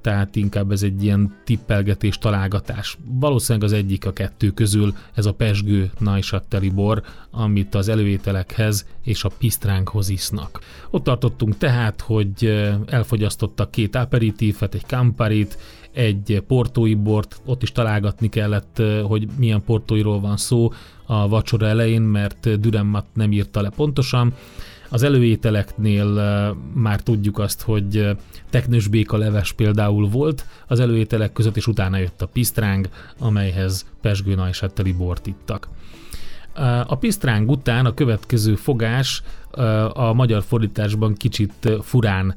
tehát 0.05 0.35
inkább 0.35 0.71
ez 0.71 0.83
egy 0.83 1.03
ilyen 1.03 1.35
tippelgetés, 1.43 2.17
találgatás. 2.17 2.97
Valószínűleg 3.05 3.67
az 3.67 3.73
egyik 3.73 4.05
a 4.05 4.13
kettő 4.13 4.49
közül 4.49 4.93
ez 5.13 5.25
a 5.25 5.33
pesgő 5.33 5.91
najsatteli 5.99 6.69
bor, 6.69 7.01
amit 7.31 7.75
az 7.75 7.87
előételekhez 7.87 8.87
és 9.03 9.23
a 9.23 9.29
pisztránkhoz 9.37 10.09
isznak. 10.09 10.59
Ott 10.89 11.03
tartottunk 11.03 11.57
tehát, 11.57 12.01
hogy 12.01 12.65
elfogyasztottak 12.85 13.71
két 13.71 13.95
aperitívet, 13.95 14.73
egy 14.73 14.85
kamparit, 14.85 15.57
egy 15.91 16.43
portói 16.47 16.95
bort, 16.95 17.41
ott 17.45 17.63
is 17.63 17.71
találgatni 17.71 18.29
kellett, 18.29 18.81
hogy 19.03 19.27
milyen 19.37 19.63
portóiról 19.63 20.19
van 20.19 20.37
szó 20.37 20.71
a 21.05 21.27
vacsora 21.27 21.67
elején, 21.67 22.01
mert 22.01 22.59
Dürrenmatt 22.59 23.07
nem 23.13 23.31
írta 23.31 23.61
le 23.61 23.69
pontosan. 23.69 24.33
Az 24.89 25.03
előételeknél 25.03 26.07
már 26.73 27.01
tudjuk 27.01 27.39
azt, 27.39 27.61
hogy 27.61 28.09
teknős 28.49 28.87
béka 28.87 29.17
leves 29.17 29.51
például 29.51 30.09
volt 30.09 30.45
az 30.67 30.79
előételek 30.79 31.33
között, 31.33 31.57
és 31.57 31.67
utána 31.67 31.97
jött 31.97 32.21
a 32.21 32.27
pisztráng, 32.27 32.89
amelyhez 33.19 33.85
pesgő 34.01 34.35
najsetteli 34.35 34.91
bort 34.91 35.27
ittak. 35.27 35.67
A 36.87 36.95
pisztráng 36.97 37.49
után 37.49 37.85
a 37.85 37.93
következő 37.93 38.55
fogás 38.55 39.23
a 39.93 40.13
magyar 40.13 40.43
fordításban 40.43 41.13
kicsit 41.13 41.69
furán 41.81 42.35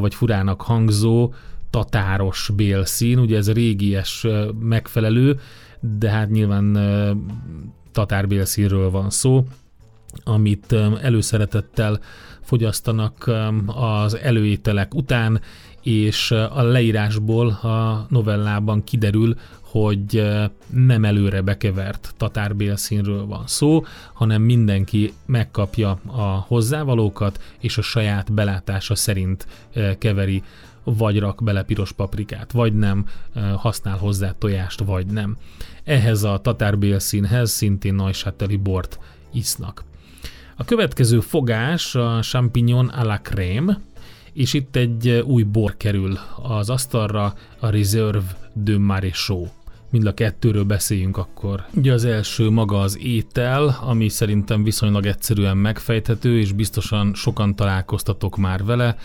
vagy 0.00 0.14
furának 0.14 0.62
hangzó 0.62 1.32
tatáros 1.70 2.50
bélszín, 2.56 3.18
ugye 3.18 3.36
ez 3.36 3.52
régies 3.52 4.26
megfelelő, 4.60 5.40
de 5.98 6.10
hát 6.10 6.30
nyilván 6.30 6.78
tatárbélszínről 7.92 8.90
van 8.90 9.10
szó, 9.10 9.46
amit 10.24 10.72
előszeretettel 11.02 12.00
fogyasztanak 12.40 13.30
az 13.66 14.16
előételek 14.16 14.94
után, 14.94 15.40
és 15.82 16.30
a 16.30 16.62
leírásból 16.62 17.48
a 17.48 18.06
novellában 18.08 18.84
kiderül, 18.84 19.36
hogy 19.60 20.30
nem 20.66 21.04
előre 21.04 21.40
bekevert 21.40 22.14
tatárbélszínről 22.16 23.26
van 23.26 23.46
szó, 23.46 23.84
hanem 24.12 24.42
mindenki 24.42 25.12
megkapja 25.26 25.90
a 26.06 26.44
hozzávalókat, 26.46 27.40
és 27.60 27.78
a 27.78 27.82
saját 27.82 28.32
belátása 28.32 28.94
szerint 28.94 29.46
keveri 29.98 30.42
vagy 30.84 31.18
rak 31.18 31.42
bele 31.42 31.62
piros 31.62 31.92
paprikát, 31.92 32.52
vagy 32.52 32.74
nem, 32.74 33.06
használ 33.56 33.96
hozzá 33.96 34.34
tojást, 34.38 34.80
vagy 34.80 35.06
nem. 35.06 35.36
Ehhez 35.84 36.22
a 36.22 36.38
tatárbélszínhez 36.42 37.50
szintén 37.50 37.94
nagysáteli 37.94 38.56
bort 38.56 38.98
isznak. 39.32 39.84
A 40.60 40.64
következő 40.64 41.20
fogás 41.20 41.94
a 41.94 42.18
champignon 42.22 42.88
à 42.88 43.04
la 43.04 43.20
crème, 43.22 43.80
és 44.32 44.52
itt 44.52 44.76
egy 44.76 45.08
új 45.08 45.42
bor 45.42 45.76
kerül 45.76 46.18
az 46.42 46.70
asztalra, 46.70 47.34
a 47.58 47.68
Reserve 47.68 48.36
de 48.52 48.78
Maréchaux. 48.78 49.50
Mind 49.90 50.06
a 50.06 50.14
kettőről 50.14 50.64
beszéljünk 50.64 51.16
akkor. 51.16 51.64
Ugye 51.74 51.92
az 51.92 52.04
első 52.04 52.50
maga 52.50 52.80
az 52.80 52.98
étel, 53.02 53.78
ami 53.82 54.08
szerintem 54.08 54.62
viszonylag 54.62 55.06
egyszerűen 55.06 55.56
megfejthető, 55.56 56.38
és 56.38 56.52
biztosan 56.52 57.14
sokan 57.14 57.54
találkoztatok 57.54 58.36
már 58.36 58.64
vele. 58.64 58.96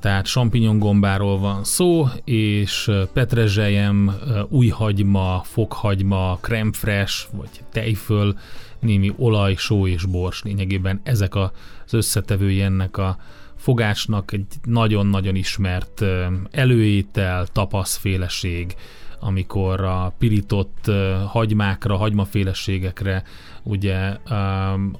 Tehát 0.00 0.26
champignon 0.26 0.78
gombáról 0.78 1.38
van 1.38 1.64
szó, 1.64 2.06
és 2.24 2.90
petrezselyem, 3.12 4.14
újhagyma, 4.48 5.42
fokhagyma, 5.44 6.38
creme 6.40 6.72
fresh, 6.72 7.26
vagy 7.32 7.50
tejföl, 7.72 8.34
némi 8.82 9.12
olaj, 9.16 9.54
só 9.54 9.86
és 9.86 10.04
bors. 10.04 10.42
Lényegében 10.42 11.00
ezek 11.02 11.34
az 11.34 11.50
összetevői 11.90 12.60
ennek 12.60 12.96
a 12.96 13.16
fogásnak 13.56 14.32
egy 14.32 14.46
nagyon-nagyon 14.64 15.34
ismert 15.34 16.04
előétel, 16.50 17.46
tapaszféleség, 17.46 18.74
amikor 19.20 19.80
a 19.80 20.14
pirított 20.18 20.90
hagymákra, 21.26 21.96
hagymaféleségekre 21.96 23.22
ugye 23.62 23.96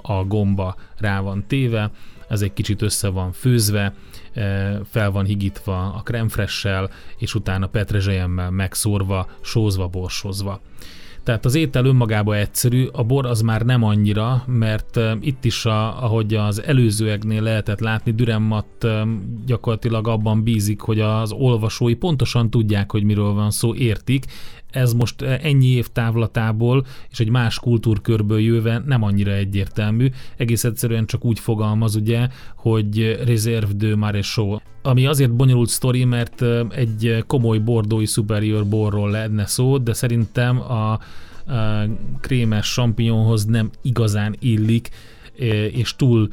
a 0.02 0.24
gomba 0.26 0.76
rá 0.96 1.20
van 1.20 1.44
téve, 1.46 1.90
ez 2.28 2.42
egy 2.42 2.52
kicsit 2.52 2.82
össze 2.82 3.08
van 3.08 3.32
főzve, 3.32 3.94
fel 4.90 5.10
van 5.10 5.24
higítva 5.24 5.92
a 5.92 6.02
kremfressel, 6.02 6.90
és 7.18 7.34
utána 7.34 7.66
petrezselyemmel 7.66 8.50
megszórva, 8.50 9.28
sózva, 9.40 9.86
borsozva. 9.86 10.60
Tehát 11.22 11.44
az 11.44 11.54
étel 11.54 11.84
önmagában 11.84 12.36
egyszerű, 12.36 12.86
a 12.92 13.02
bor 13.02 13.26
az 13.26 13.40
már 13.40 13.62
nem 13.62 13.82
annyira, 13.82 14.44
mert 14.46 15.00
itt 15.20 15.44
is, 15.44 15.64
a, 15.64 16.04
ahogy 16.04 16.34
az 16.34 16.62
előzőeknél 16.62 17.42
lehetett 17.42 17.80
látni, 17.80 18.12
Dürrenmatt 18.12 18.86
gyakorlatilag 19.46 20.08
abban 20.08 20.42
bízik, 20.42 20.80
hogy 20.80 21.00
az 21.00 21.32
olvasói 21.32 21.94
pontosan 21.94 22.50
tudják, 22.50 22.90
hogy 22.90 23.02
miről 23.02 23.32
van 23.32 23.50
szó, 23.50 23.74
értik, 23.74 24.24
ez 24.72 24.92
most 24.92 25.22
ennyi 25.22 25.66
év 25.66 25.88
távlatából 25.88 26.86
és 27.10 27.20
egy 27.20 27.28
más 27.28 27.58
kultúrkörből 27.58 28.40
jöve 28.40 28.82
nem 28.86 29.02
annyira 29.02 29.32
egyértelmű. 29.32 30.10
Egész 30.36 30.64
egyszerűen 30.64 31.06
csak 31.06 31.24
úgy 31.24 31.38
fogalmaz, 31.38 31.94
ugye, 31.94 32.28
hogy 32.56 33.20
Reserve 33.24 33.72
de 33.76 33.96
Maréchaux. 33.96 34.62
Ami 34.82 35.06
azért 35.06 35.34
bonyolult 35.34 35.68
sztori, 35.68 36.04
mert 36.04 36.44
egy 36.74 37.24
komoly 37.26 37.58
bordói 37.58 38.06
superior 38.06 38.66
borról 38.66 39.10
lenne 39.10 39.46
szó, 39.46 39.78
de 39.78 39.92
szerintem 39.92 40.60
a, 40.60 40.92
a 40.92 41.00
krémes 42.20 42.72
champignonhoz 42.72 43.44
nem 43.44 43.70
igazán 43.82 44.36
illik, 44.38 44.88
és 45.72 45.96
túl 45.96 46.28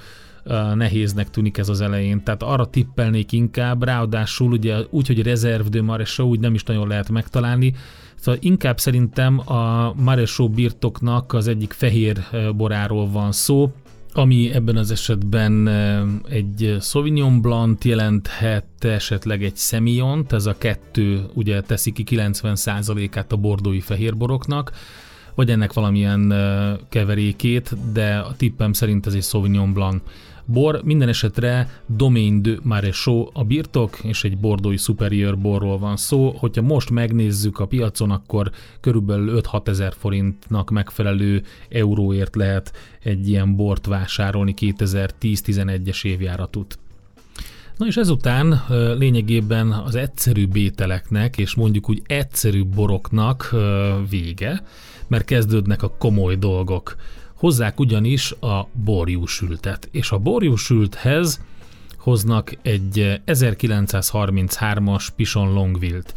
nehéznek 0.73 1.30
tűnik 1.30 1.58
ez 1.58 1.69
az 1.69 1.82
elején. 1.82 2.23
Tehát 2.23 2.43
arra 2.43 2.65
tippelnék 2.65 3.32
inkább, 3.32 3.84
ráadásul 3.84 4.52
ugye 4.52 4.78
úgy, 4.89 5.08
hogy 5.08 5.21
Reserve 5.21 5.69
de 5.69 5.82
Maréchaux 5.82 6.32
úgy 6.32 6.39
nem 6.39 6.54
is 6.54 6.63
nagyon 6.63 6.88
lehet 6.88 7.10
megtalálni, 7.10 7.73
Szóval 8.19 8.39
inkább 8.43 8.79
szerintem 8.79 9.51
a 9.51 9.93
Maresó 9.93 10.49
birtoknak 10.49 11.34
az 11.34 11.47
egyik 11.47 11.73
fehér 11.73 12.17
boráról 12.55 13.10
van 13.10 13.32
szó, 13.32 13.71
ami 14.13 14.51
ebben 14.53 14.77
az 14.77 14.91
esetben 14.91 15.67
egy 16.29 16.77
Sauvignon 16.82 17.41
Blanc 17.41 17.86
jelenthet, 17.86 18.65
esetleg 18.79 19.43
egy 19.43 19.55
Semillon, 19.55 20.25
ez 20.29 20.45
a 20.45 20.58
kettő 20.58 21.25
ugye 21.34 21.62
teszi 21.62 21.91
ki 21.91 22.03
90%-át 22.10 23.32
a 23.32 23.38
bordói 23.38 23.79
fehérboroknak, 23.79 24.71
vagy 25.36 25.49
ennek 25.49 25.73
valamilyen 25.73 26.34
keverékét, 26.89 27.91
de 27.93 28.17
a 28.17 28.36
tippem 28.38 28.73
szerint 28.73 29.05
ez 29.05 29.13
egy 29.13 29.23
Sauvignon 29.23 29.73
Blanc 29.73 30.01
bor, 30.52 30.82
minden 30.84 31.08
esetre 31.08 31.82
Domaine 31.86 32.42
de 32.42 32.58
Maréchaux 32.62 33.32
a 33.34 33.44
birtok, 33.44 34.00
és 34.04 34.24
egy 34.24 34.38
bordói 34.38 34.78
superior 34.78 35.38
borról 35.38 35.78
van 35.78 35.98
szó. 35.98 36.34
Hogyha 36.38 36.62
most 36.62 36.90
megnézzük 36.90 37.60
a 37.60 37.66
piacon, 37.66 38.12
akkor 38.12 38.52
körülbelül 38.80 39.42
5-6 39.52 39.68
ezer 39.68 39.94
forintnak 39.98 40.70
megfelelő 40.70 41.44
euróért 41.70 42.36
lehet 42.36 42.74
egy 43.04 43.30
ilyen 43.30 43.56
bort 43.56 43.86
vásárolni 43.86 44.54
2010-11-es 44.58 46.06
évjáratut. 46.06 46.80
Na 47.78 47.86
és 47.86 47.98
ezután 47.98 48.64
lényegében 48.98 49.72
az 49.72 49.96
egyszerű 49.96 50.48
bételeknek, 50.48 51.38
és 51.38 51.56
mondjuk 51.56 51.90
úgy 51.90 52.02
egyszerű 52.06 52.66
boroknak 52.66 53.56
vége, 54.10 54.64
mert 55.08 55.26
kezdődnek 55.26 55.84
a 55.84 55.96
komoly 55.98 56.36
dolgok. 56.36 56.96
Hozzák 57.39 57.80
ugyanis 57.80 58.32
a 58.32 58.67
borjúsültet, 58.84 59.89
és 59.91 60.12
a 60.12 60.17
borjúsülthez 60.17 61.41
hoznak 61.97 62.58
egy 62.62 63.21
1933-as 63.25 65.08
Pison 65.15 65.54
Longvilt. 65.54 66.13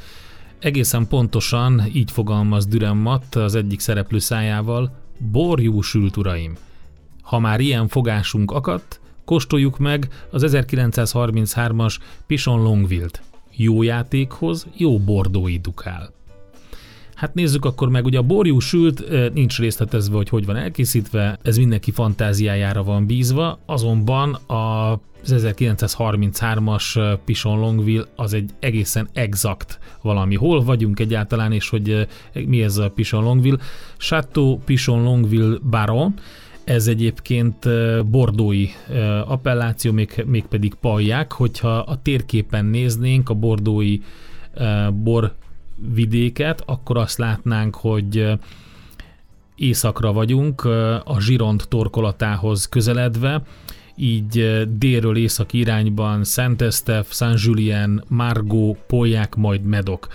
Egészen 0.58 1.06
pontosan 1.06 1.82
így 1.92 2.10
fogalmaz 2.10 2.66
Dürrenmatt 2.66 3.34
az 3.34 3.54
egyik 3.54 3.80
szereplő 3.80 4.18
szájával, 4.18 4.98
borjúsült 5.18 6.16
uraim. 6.16 6.56
Ha 7.22 7.38
már 7.38 7.60
ilyen 7.60 7.88
fogásunk 7.88 8.50
akadt, 8.50 9.00
kóstoljuk 9.24 9.78
meg 9.78 10.08
az 10.30 10.44
1933-as 10.46 11.96
Pison 12.26 12.62
Longvilt. 12.62 13.22
Jó 13.56 13.82
játékhoz 13.82 14.66
jó 14.76 14.98
bordói 14.98 15.58
dukál. 15.58 16.12
Hát 17.22 17.34
nézzük 17.34 17.64
akkor 17.64 17.88
meg, 17.88 18.04
ugye 18.04 18.18
a 18.18 18.22
borjú 18.22 18.58
sült 18.58 19.04
nincs 19.34 19.58
részletezve, 19.58 20.16
hogy 20.16 20.28
hogy 20.28 20.46
van 20.46 20.56
elkészítve, 20.56 21.38
ez 21.42 21.56
mindenki 21.56 21.90
fantáziájára 21.90 22.82
van 22.82 23.06
bízva, 23.06 23.58
azonban 23.66 24.34
a 24.34 24.92
az 25.24 25.34
1933-as 25.46 27.18
Pison 27.24 27.58
Longville 27.58 28.04
az 28.16 28.32
egy 28.32 28.50
egészen 28.60 29.08
exakt 29.12 29.78
valami. 30.00 30.34
Hol 30.34 30.64
vagyunk 30.64 31.00
egyáltalán, 31.00 31.52
és 31.52 31.68
hogy 31.68 32.06
mi 32.46 32.62
ez 32.62 32.76
a 32.76 32.90
Pison 32.90 33.22
Longville? 33.22 33.58
Chateau 33.96 34.58
Pison 34.58 35.02
Longville 35.02 35.58
Baron, 35.70 36.14
ez 36.64 36.86
egyébként 36.86 37.68
bordói 38.06 38.68
appelláció, 39.26 39.92
még, 39.92 40.24
mégpedig 40.26 40.74
palják, 40.74 41.32
hogyha 41.32 41.78
a 41.78 42.02
térképen 42.02 42.64
néznénk 42.64 43.28
a 43.28 43.34
bordói 43.34 43.98
bor 44.92 45.34
vidéket, 45.94 46.62
akkor 46.66 46.96
azt 46.96 47.18
látnánk, 47.18 47.74
hogy 47.74 48.32
északra 49.56 50.12
vagyunk, 50.12 50.64
a 51.04 51.16
Zsiront 51.20 51.68
torkolatához 51.68 52.68
közeledve, 52.68 53.42
így 53.96 54.62
délről 54.78 55.16
észak 55.16 55.52
irányban 55.52 56.24
Szentesztef, 56.24 57.12
Saint-Julien, 57.12 58.04
Margó, 58.08 58.76
Polják, 58.86 59.34
majd 59.34 59.62
Medok. 59.62 60.08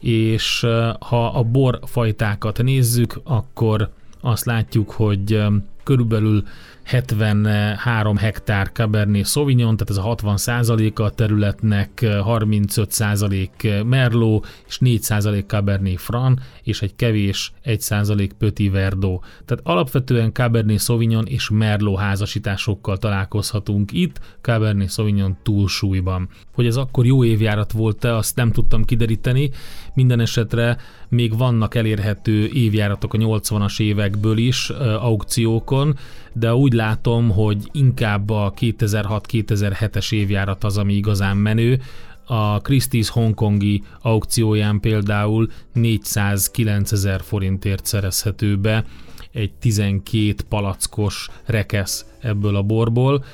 És 0.00 0.66
ha 0.98 1.26
a 1.26 1.42
borfajtákat 1.42 2.62
nézzük, 2.62 3.20
akkor 3.24 3.90
azt 4.20 4.44
látjuk, 4.44 4.90
hogy 4.90 5.42
körülbelül 5.82 6.42
73 6.90 8.16
hektár 8.16 8.70
Cabernet 8.72 9.26
Sauvignon, 9.26 9.76
tehát 9.76 9.90
ez 9.90 9.96
a 9.96 10.00
60 10.02 10.36
százaléka 10.36 11.04
a 11.04 11.10
területnek, 11.10 12.06
35 12.22 12.90
százalék 12.90 13.68
Merlot, 13.84 14.46
és 14.66 14.78
4 14.78 15.02
százalék 15.02 15.46
Cabernet 15.46 16.00
Franc, 16.00 16.40
és 16.62 16.82
egy 16.82 16.96
kevés 16.96 17.52
1 17.62 17.80
százalék 17.80 18.32
Petit 18.32 18.70
Verdot. 18.72 19.24
Tehát 19.44 19.66
alapvetően 19.66 20.32
Cabernet 20.32 20.80
Sauvignon 20.80 21.26
és 21.26 21.48
Merlot 21.48 21.98
házasításokkal 21.98 22.96
találkozhatunk 22.96 23.92
itt, 23.92 24.20
Cabernet 24.40 24.90
Sauvignon 24.90 25.36
túlsúlyban. 25.42 26.28
Hogy 26.60 26.68
ez 26.68 26.76
akkor 26.76 27.06
jó 27.06 27.24
évjárat 27.24 27.72
volt-e, 27.72 28.16
azt 28.16 28.36
nem 28.36 28.52
tudtam 28.52 28.84
kideríteni, 28.84 29.50
minden 29.94 30.20
esetre 30.20 30.76
még 31.08 31.36
vannak 31.36 31.74
elérhető 31.74 32.48
évjáratok 32.48 33.14
a 33.14 33.18
80-as 33.18 33.80
évekből 33.80 34.36
is 34.38 34.70
aukciókon, 35.00 35.96
de 36.32 36.54
úgy 36.54 36.72
látom, 36.72 37.30
hogy 37.30 37.68
inkább 37.72 38.30
a 38.30 38.52
2006-2007-es 38.60 40.12
évjárat 40.12 40.64
az, 40.64 40.78
ami 40.78 40.94
igazán 40.94 41.36
menő. 41.36 41.80
A 42.24 42.60
Christie's 42.60 43.08
hongkongi 43.10 43.82
aukcióján 44.02 44.80
például 44.80 45.50
409 45.72 46.92
ezer 46.92 47.20
forintért 47.22 47.86
szerezhető 47.86 48.56
be 48.56 48.84
egy 49.32 49.52
12 49.52 50.34
palackos 50.48 51.28
rekesz 51.44 52.06
ebből 52.20 52.56
a 52.56 52.62
borból, 52.62 53.24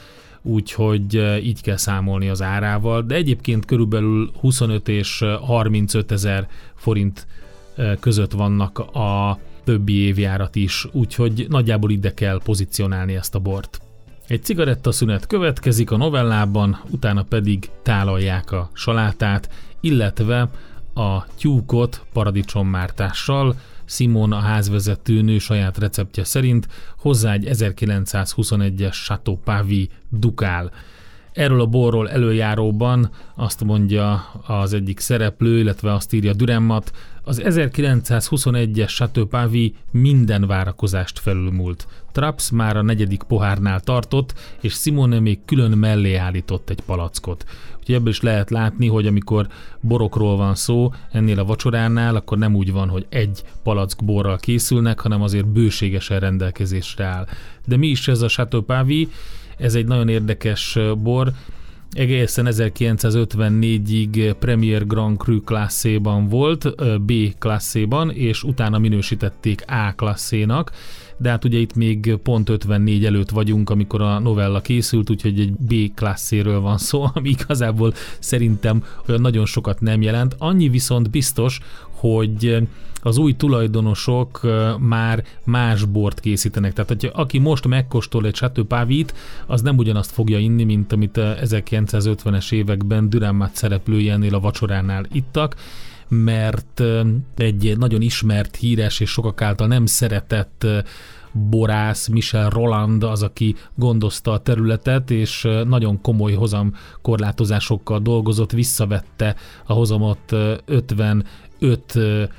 úgyhogy 0.47 1.15
így 1.43 1.61
kell 1.63 1.77
számolni 1.77 2.29
az 2.29 2.43
árával, 2.43 3.03
de 3.03 3.15
egyébként 3.15 3.65
körülbelül 3.65 4.31
25 4.41 4.89
és 4.89 5.25
35 5.41 6.13
ezer 6.13 6.49
forint 6.75 7.27
között 8.01 8.33
vannak 8.33 8.79
a 8.79 9.39
többi 9.65 9.95
évjárat 9.95 10.55
is, 10.55 10.87
úgyhogy 10.93 11.47
nagyjából 11.49 11.91
ide 11.91 12.15
kell 12.15 12.41
pozícionálni 12.45 13.15
ezt 13.15 13.35
a 13.35 13.39
bort. 13.39 13.81
Egy 14.27 14.43
cigarettaszünet 14.43 15.27
következik 15.27 15.91
a 15.91 15.97
novellában, 15.97 16.81
utána 16.91 17.23
pedig 17.23 17.71
tálalják 17.83 18.53
a 18.53 18.71
salátát, 18.73 19.51
illetve 19.81 20.51
a 20.95 21.27
tyúkot 21.37 22.05
paradicsommártással, 22.13 23.55
Simon 23.87 24.33
a 24.33 24.39
házvezető 24.39 25.23
nő 25.23 25.39
saját 25.39 25.79
receptje 25.79 26.25
szerint 26.25 26.69
hozzá 26.99 27.33
egy 27.33 27.49
1921-es 27.51 29.05
Chateau 29.05 29.37
Pavi 29.37 29.89
dukál. 30.09 30.73
Erről 31.37 31.61
a 31.61 31.67
borról 31.67 32.11
előjáróban 32.11 33.11
azt 33.35 33.65
mondja 33.65 34.31
az 34.47 34.73
egyik 34.73 35.01
szereplő, 35.01 35.59
illetve 35.59 35.93
azt 35.93 36.13
írja 36.13 36.33
Düremmat, 36.33 36.93
az 37.23 37.43
1921-es 37.45 38.95
Chateau 38.95 39.27
Pavi 39.27 39.75
minden 39.91 40.47
várakozást 40.47 41.19
felülmúlt. 41.19 41.87
Traps 42.13 42.51
már 42.51 42.77
a 42.77 42.83
negyedik 42.83 43.23
pohárnál 43.23 43.81
tartott, 43.81 44.35
és 44.61 44.73
Simone 44.73 45.21
még 45.21 45.39
külön 45.45 45.71
mellé 45.79 46.15
állított 46.15 46.71
egy 46.71 46.81
palackot. 46.81 47.45
Úgyhogy 47.79 47.95
ebből 47.95 48.09
is 48.09 48.21
lehet 48.21 48.51
látni, 48.51 48.87
hogy 48.87 49.07
amikor 49.07 49.47
borokról 49.81 50.37
van 50.37 50.55
szó, 50.55 50.93
ennél 51.11 51.39
a 51.39 51.45
vacsoránál, 51.45 52.17
akkor 52.17 52.39
nem 52.39 52.55
úgy 52.55 52.73
van, 52.73 52.89
hogy 52.89 53.07
egy 53.09 53.43
palack 53.63 54.05
borral 54.05 54.37
készülnek, 54.37 55.01
hanem 55.01 55.23
azért 55.23 55.47
bőségesen 55.47 56.21
rendelkezésre 56.21 57.05
áll. 57.05 57.27
De 57.67 57.77
mi 57.77 57.87
is 57.87 58.09
ez 58.09 58.23
a 58.23 58.29
Chateau 58.29 58.63
Pavi? 58.63 59.09
Ez 59.57 59.75
egy 59.75 59.87
nagyon 59.87 60.09
érdekes 60.09 60.79
bor, 60.99 61.33
egészen 61.91 62.47
1954-ig 62.51 64.35
Premier 64.39 64.87
Grand 64.87 65.19
Cru 65.19 65.41
klasszéban 65.41 66.29
volt, 66.29 66.75
B 67.03 67.13
klasszéban, 67.39 68.11
és 68.11 68.43
utána 68.43 68.79
minősítették 68.79 69.65
A 69.67 69.93
klasszénak, 69.97 70.73
de 71.19 71.31
hát 71.31 71.45
ugye 71.45 71.59
itt 71.59 71.75
még 71.75 72.17
pont 72.23 72.49
54 72.49 73.05
előtt 73.05 73.31
vagyunk, 73.31 73.71
amikor 73.71 74.03
a 74.03 74.19
novella 74.19 74.61
készült, 74.61 75.11
úgyhogy 75.11 75.41
egy 75.41 75.53
B 75.53 75.95
klasszéről 75.95 76.61
van 76.61 76.79
szó, 76.79 77.05
ami 77.15 77.29
igazából 77.29 77.93
szerintem 78.19 78.85
olyan 79.09 79.21
nagyon 79.21 79.47
sokat 79.47 79.81
nem 79.81 80.03
jelent. 80.03 80.35
Annyi 80.39 80.69
viszont 80.69 81.11
biztos, 81.11 81.61
hogy 81.97 82.69
az 83.03 83.17
új 83.17 83.37
tulajdonosok 83.37 84.41
már 84.79 85.25
más 85.45 85.85
bort 85.85 86.21
készítenek. 86.21 86.73
Tehát, 86.73 86.89
hogyha 86.89 87.21
aki 87.21 87.39
most 87.39 87.67
megkóstol 87.67 88.27
egy 88.27 88.35
Chateau 88.35 88.67
Pavit, 88.67 89.15
az 89.47 89.63
nem 89.63 89.77
ugyanazt 89.77 90.11
fogja 90.11 90.39
inni, 90.39 90.65
mint 90.65 90.93
amit 90.93 91.21
1950-es 91.21 92.53
években 92.53 93.11
Dürrenmatt 93.11 93.55
szereplői 93.55 94.09
ennél 94.09 94.35
a 94.35 94.41
vacsoránál 94.41 95.07
ittak, 95.13 95.57
mert 96.09 96.83
egy 97.37 97.77
nagyon 97.79 98.03
ismert, 98.03 98.57
híres 98.57 99.01
és 99.01 99.11
sokak 99.11 99.43
által 99.43 99.67
nem 99.67 99.87
szeretett 99.87 100.67
borász 101.51 102.09
Michel 102.09 102.51
Roland 102.51 103.03
az, 103.03 103.23
aki 103.23 103.57
gondozta 103.75 104.33
a 104.33 104.39
területet, 104.39 105.11
és 105.11 105.49
nagyon 105.65 106.01
komoly 106.01 106.33
hozam 106.33 106.75
korlátozásokkal 107.03 107.99
dolgozott, 107.99 108.53
visszavette 108.53 109.37
a 109.67 109.73
hozamot 109.73 110.37
55 111.59 112.31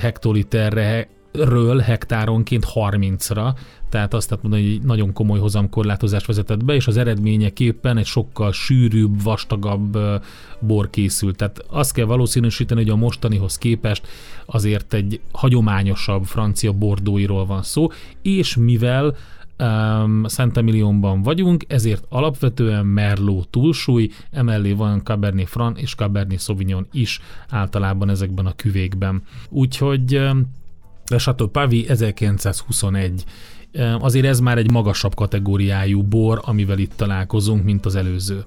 hektoliterre 0.00 1.08
ről 1.32 1.78
hektáronként 1.78 2.66
30-ra, 2.74 3.54
tehát 3.88 4.14
azt 4.14 4.30
lehet 4.30 4.44
mondani, 4.44 4.66
hogy 4.66 4.74
egy 4.74 4.82
nagyon 4.82 5.12
komoly 5.12 5.38
hozamkorlátozást 5.38 6.26
vezetett 6.26 6.64
be, 6.64 6.74
és 6.74 6.86
az 6.86 6.96
eredményeképpen 6.96 7.96
egy 7.96 8.06
sokkal 8.06 8.52
sűrűbb, 8.52 9.22
vastagabb 9.22 9.98
bor 10.60 10.90
készült. 10.90 11.36
Tehát 11.36 11.64
azt 11.68 11.92
kell 11.92 12.04
valószínűsíteni, 12.04 12.80
hogy 12.82 12.90
a 12.90 12.96
mostanihoz 12.96 13.58
képest 13.58 14.06
azért 14.46 14.94
egy 14.94 15.20
hagyományosabb 15.32 16.24
francia 16.24 16.72
bordóiról 16.72 17.46
van 17.46 17.62
szó, 17.62 17.88
és 18.22 18.56
mivel 18.56 19.16
um, 19.64 20.24
Szent 20.24 20.56
Emilionban 20.56 21.22
vagyunk, 21.22 21.64
ezért 21.68 22.04
alapvetően 22.08 22.86
Merlot 22.86 23.48
túlsúly, 23.48 24.10
emellé 24.30 24.72
van 24.72 25.02
Cabernet 25.02 25.48
Franc 25.48 25.80
és 25.80 25.94
Cabernet 25.94 26.40
Sauvignon 26.40 26.86
is 26.92 27.20
általában 27.48 28.08
ezekben 28.08 28.46
a 28.46 28.54
küvékben. 28.54 29.22
Úgyhogy 29.48 30.16
um, 30.16 30.52
a 31.06 31.16
Chateau 31.16 31.48
Pavi 31.48 31.88
1921. 31.88 33.24
Azért 33.98 34.26
ez 34.26 34.40
már 34.40 34.58
egy 34.58 34.70
magasabb 34.70 35.14
kategóriájú 35.14 36.02
bor, 36.02 36.40
amivel 36.44 36.78
itt 36.78 36.92
találkozunk, 36.96 37.64
mint 37.64 37.86
az 37.86 37.94
előző. 37.94 38.44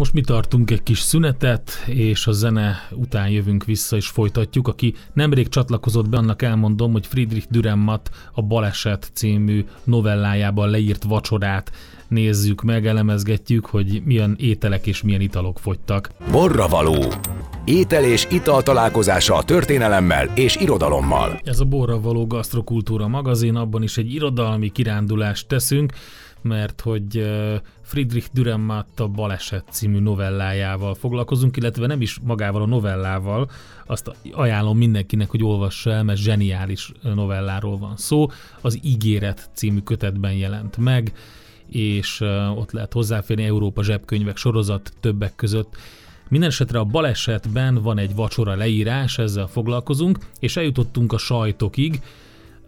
Most 0.00 0.12
mi 0.12 0.20
tartunk 0.20 0.70
egy 0.70 0.82
kis 0.82 0.98
szünetet, 0.98 1.84
és 1.86 2.26
a 2.26 2.32
zene 2.32 2.88
után 2.90 3.28
jövünk 3.28 3.64
vissza 3.64 3.96
és 3.96 4.08
folytatjuk. 4.08 4.68
Aki 4.68 4.94
nemrég 5.12 5.48
csatlakozott 5.48 6.08
be, 6.08 6.16
annak 6.16 6.42
elmondom, 6.42 6.92
hogy 6.92 7.06
Friedrich 7.06 7.46
Dürrenmatt 7.50 8.10
a 8.32 8.42
Baleset 8.42 9.10
című 9.14 9.64
novellájában 9.84 10.70
leírt 10.70 11.02
vacsorát 11.02 11.72
nézzük 12.08 12.62
meg, 12.62 12.86
elemezgetjük, 12.86 13.66
hogy 13.66 14.02
milyen 14.04 14.36
ételek 14.38 14.86
és 14.86 15.02
milyen 15.02 15.20
italok 15.20 15.58
fogytak. 15.58 16.10
Borra 16.30 16.68
való. 16.68 17.12
Étel 17.64 18.04
és 18.04 18.26
ital 18.30 18.62
találkozása 18.62 19.34
a 19.34 19.42
történelemmel 19.42 20.30
és 20.34 20.56
irodalommal. 20.56 21.40
Ez 21.44 21.60
a 21.60 21.64
Borra 21.64 22.00
való 22.00 22.26
gasztrokultúra 22.26 23.08
magazin, 23.08 23.56
abban 23.56 23.82
is 23.82 23.96
egy 23.96 24.14
irodalmi 24.14 24.68
kirándulást 24.68 25.48
teszünk, 25.48 25.92
mert 26.42 26.80
hogy 26.80 27.30
Friedrich 27.82 28.28
Dürrenmatt 28.32 29.00
a 29.00 29.08
Baleset 29.08 29.64
című 29.70 29.98
novellájával 29.98 30.94
foglalkozunk, 30.94 31.56
illetve 31.56 31.86
nem 31.86 32.00
is 32.00 32.18
magával 32.22 32.62
a 32.62 32.66
novellával, 32.66 33.50
azt 33.86 34.10
ajánlom 34.32 34.78
mindenkinek, 34.78 35.30
hogy 35.30 35.44
olvassa 35.44 35.90
el, 35.90 36.02
mert 36.02 36.18
zseniális 36.18 36.92
novelláról 37.02 37.78
van 37.78 37.96
szó. 37.96 38.26
Az 38.60 38.78
Ígéret 38.82 39.50
című 39.52 39.80
kötetben 39.80 40.32
jelent 40.32 40.76
meg, 40.76 41.12
és 41.68 42.20
ott 42.56 42.72
lehet 42.72 42.92
hozzáférni 42.92 43.44
Európa 43.44 43.82
zsebkönyvek 43.82 44.36
sorozat 44.36 44.92
többek 45.00 45.34
között. 45.36 45.76
Minden 46.28 46.48
esetre 46.48 46.78
a 46.78 46.84
balesetben 46.84 47.74
van 47.74 47.98
egy 47.98 48.14
vacsora 48.14 48.54
leírás, 48.54 49.18
ezzel 49.18 49.46
foglalkozunk, 49.46 50.18
és 50.38 50.56
eljutottunk 50.56 51.12
a 51.12 51.18
sajtokig, 51.18 52.00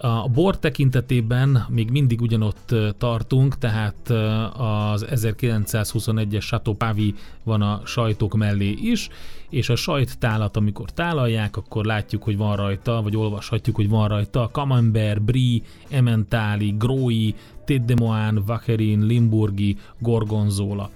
a 0.04 0.28
bor 0.28 0.58
tekintetében 0.58 1.66
még 1.68 1.90
mindig 1.90 2.20
ugyanott 2.20 2.74
tartunk, 2.98 3.58
tehát 3.58 4.10
az 4.56 5.06
1921-es 5.10 6.46
Chateau 6.46 6.74
Pavi 6.76 7.14
van 7.42 7.62
a 7.62 7.80
sajtok 7.84 8.36
mellé 8.36 8.70
is, 8.70 9.08
és 9.50 9.68
a 9.68 9.76
sajttálat, 9.76 10.56
amikor 10.56 10.90
tálalják, 10.90 11.56
akkor 11.56 11.84
látjuk, 11.84 12.22
hogy 12.22 12.36
van 12.36 12.56
rajta, 12.56 13.02
vagy 13.02 13.16
olvashatjuk, 13.16 13.76
hogy 13.76 13.88
van 13.88 14.08
rajta 14.08 14.48
Camembert, 14.52 15.22
Brie, 15.22 15.60
Emmentali, 15.90 16.74
Grói, 16.78 17.32
Tête 17.64 17.84
de 17.84 17.94
Moine, 17.94 18.40
Vacherin, 18.46 19.06
Limburgi, 19.06 19.76
Gorgonzola. 19.98 20.90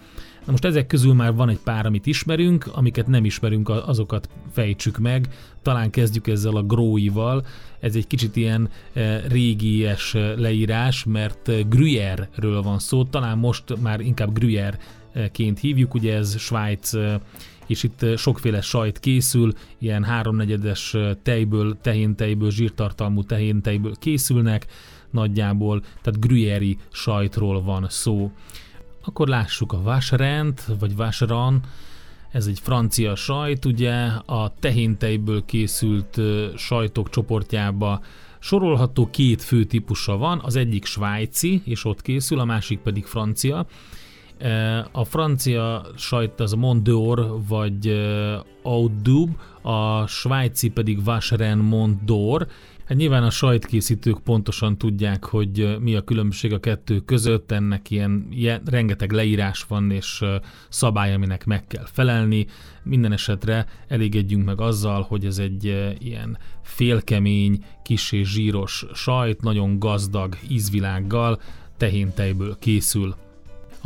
Na 0.47 0.53
most 0.53 0.65
ezek 0.65 0.87
közül 0.87 1.15
már 1.15 1.35
van 1.35 1.49
egy 1.49 1.59
pár, 1.59 1.87
amit 1.87 2.07
ismerünk, 2.07 2.67
amiket 2.73 3.07
nem 3.07 3.25
ismerünk, 3.25 3.69
azokat 3.69 4.29
fejtsük 4.53 4.99
meg. 4.99 5.29
Talán 5.63 5.91
kezdjük 5.91 6.27
ezzel 6.27 6.57
a 6.57 6.63
gróival. 6.63 7.47
Ez 7.81 7.95
egy 7.95 8.07
kicsit 8.07 8.37
ilyen 8.37 8.71
e, 8.93 9.27
régies 9.29 10.15
e, 10.15 10.35
leírás, 10.35 11.05
mert 11.05 11.49
e, 11.49 11.63
Gruyère-ről 11.63 12.63
van 12.63 12.79
szó. 12.79 13.05
Talán 13.05 13.39
most 13.39 13.81
már 13.81 14.01
inkább 14.01 14.39
Gruyère-ként 14.39 15.59
hívjuk, 15.59 15.95
ugye 15.95 16.15
ez 16.15 16.39
Svájc 16.39 16.93
és 17.67 17.83
itt 17.83 18.17
sokféle 18.17 18.61
sajt 18.61 18.99
készül, 18.99 19.53
ilyen 19.79 20.05
háromnegyedes 20.05 20.97
tejből, 21.23 21.77
tehéntejből, 21.81 22.51
zsírtartalmú 22.51 23.23
tehéntejből 23.23 23.95
készülnek 23.99 24.67
nagyjából, 25.11 25.81
tehát 25.81 26.21
gruyeri 26.21 26.79
sajtról 26.93 27.63
van 27.63 27.87
szó. 27.89 28.31
Akkor 29.09 29.29
lássuk 29.29 29.73
a 29.73 29.83
Vacherent, 29.83 30.65
vagy 30.81 30.97
Vacheran, 30.97 31.61
ez 32.31 32.47
egy 32.47 32.59
francia 32.63 33.15
sajt, 33.15 33.65
ugye? 33.65 33.95
A 34.27 34.53
tehéntejből 34.61 35.45
készült 35.45 36.21
sajtok 36.57 37.11
csoportjába 37.11 38.01
sorolható 38.39 39.09
két 39.11 39.43
fő 39.43 39.65
típusa 39.65 40.17
van, 40.17 40.41
az 40.43 40.57
egyik 40.57 40.85
svájci, 40.85 41.63
és 41.65 41.85
ott 41.85 42.03
készül, 42.03 42.39
a 42.39 42.45
másik 42.45 42.79
pedig 42.79 43.05
francia. 43.05 43.67
A 44.93 45.05
francia 45.05 45.87
sajt 45.97 46.41
az 46.41 46.53
Mondor 46.53 47.41
vagy 47.49 47.89
Audub, 48.63 49.37
a 49.63 50.07
svájci 50.07 50.69
pedig 50.69 51.05
Vacheren 51.05 51.59
Mondor, 51.59 52.47
Hát 52.87 52.97
nyilván 52.97 53.23
a 53.23 53.31
sajtkészítők 53.31 54.19
pontosan 54.19 54.79
tudják, 54.79 55.25
hogy 55.25 55.77
mi 55.81 55.95
a 55.95 56.03
különbség 56.03 56.53
a 56.53 56.61
kettő 56.61 57.01
között, 57.01 57.51
ennek 57.51 57.91
ilyen, 57.91 58.27
ilyen 58.31 58.63
rengeteg 58.65 59.13
leírás 59.13 59.65
van 59.69 59.91
és 59.91 60.25
szabály, 60.69 61.15
aminek 61.15 61.45
meg 61.45 61.67
kell 61.67 61.85
felelni. 61.85 62.47
Minden 62.83 63.13
esetre 63.13 63.67
elégedjünk 63.89 64.45
meg 64.45 64.61
azzal, 64.61 65.03
hogy 65.03 65.25
ez 65.25 65.39
egy 65.39 65.65
ilyen 65.99 66.39
félkemény, 66.63 67.65
kis 67.83 68.13
és 68.13 68.29
zsíros 68.29 68.87
sajt, 68.95 69.41
nagyon 69.41 69.79
gazdag 69.79 70.37
ízvilággal, 70.49 71.41
tehéntejből 71.77 72.57
készül. 72.59 73.15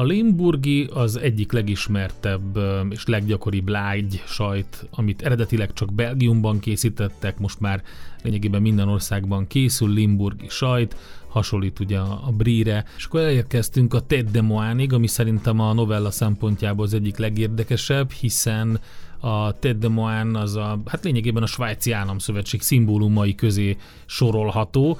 A 0.00 0.04
Limburgi 0.04 0.88
az 0.92 1.16
egyik 1.16 1.52
legismertebb 1.52 2.58
és 2.90 3.06
leggyakoribb 3.06 3.68
lágy 3.68 4.22
sajt, 4.26 4.86
amit 4.90 5.22
eredetileg 5.22 5.72
csak 5.72 5.94
Belgiumban 5.94 6.58
készítettek, 6.58 7.38
most 7.38 7.60
már 7.60 7.82
lényegében 8.22 8.62
minden 8.62 8.88
országban 8.88 9.46
készül 9.46 9.92
Limburgi 9.92 10.48
sajt, 10.48 10.96
hasonlít 11.28 11.80
ugye 11.80 11.98
a 11.98 12.32
Brie-re, 12.36 12.84
és 12.96 13.04
akkor 13.04 13.20
elérkeztünk 13.20 13.94
a 13.94 14.00
Tête 14.00 14.30
de 14.30 14.42
Moánig, 14.42 14.92
ami 14.92 15.06
szerintem 15.06 15.60
a 15.60 15.72
novella 15.72 16.10
szempontjából 16.10 16.84
az 16.84 16.94
egyik 16.94 17.16
legérdekesebb, 17.16 18.10
hiszen 18.10 18.80
a 19.18 19.58
Tête 19.58 19.78
de 19.78 19.88
Moine 19.88 20.38
az 20.38 20.56
a, 20.56 20.80
hát 20.86 21.04
lényegében 21.04 21.42
a 21.42 21.46
svájci 21.46 21.92
államszövetség 21.92 22.60
szimbólumai 22.60 23.34
közé 23.34 23.76
sorolható, 24.06 24.98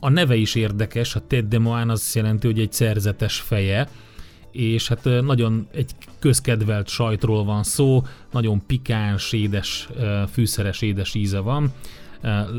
a 0.00 0.08
neve 0.08 0.36
is 0.36 0.54
érdekes, 0.54 1.14
a 1.14 1.26
Ted 1.26 1.44
de 1.44 1.58
Moine 1.58 1.92
az 1.92 2.14
jelenti, 2.14 2.46
hogy 2.46 2.60
egy 2.60 2.72
szerzetes 2.72 3.40
feje, 3.40 3.88
és 4.52 4.88
hát 4.88 5.04
nagyon 5.04 5.66
egy 5.72 5.90
közkedvelt 6.18 6.88
sajtról 6.88 7.44
van 7.44 7.62
szó, 7.62 8.02
nagyon 8.32 8.66
pikáns, 8.66 9.32
édes, 9.32 9.88
fűszeres, 10.32 10.82
édes 10.82 11.14
íze 11.14 11.38
van. 11.38 11.72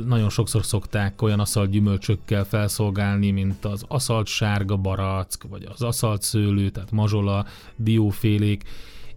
Nagyon 0.06 0.30
sokszor 0.30 0.66
szokták 0.66 1.22
olyan 1.22 1.40
aszalt 1.40 1.70
gyümölcsökkel 1.70 2.44
felszolgálni, 2.44 3.32
mint 3.32 3.66
az 3.66 3.86
aszalt 3.88 4.28
sárga 4.28 4.78
barack, 4.78 5.44
vagy 5.50 5.68
az 5.74 5.82
aszalt 5.82 6.22
szőlő, 6.22 6.70
tehát 6.70 6.92
mazsola, 6.92 7.46
diófélék, 7.76 8.64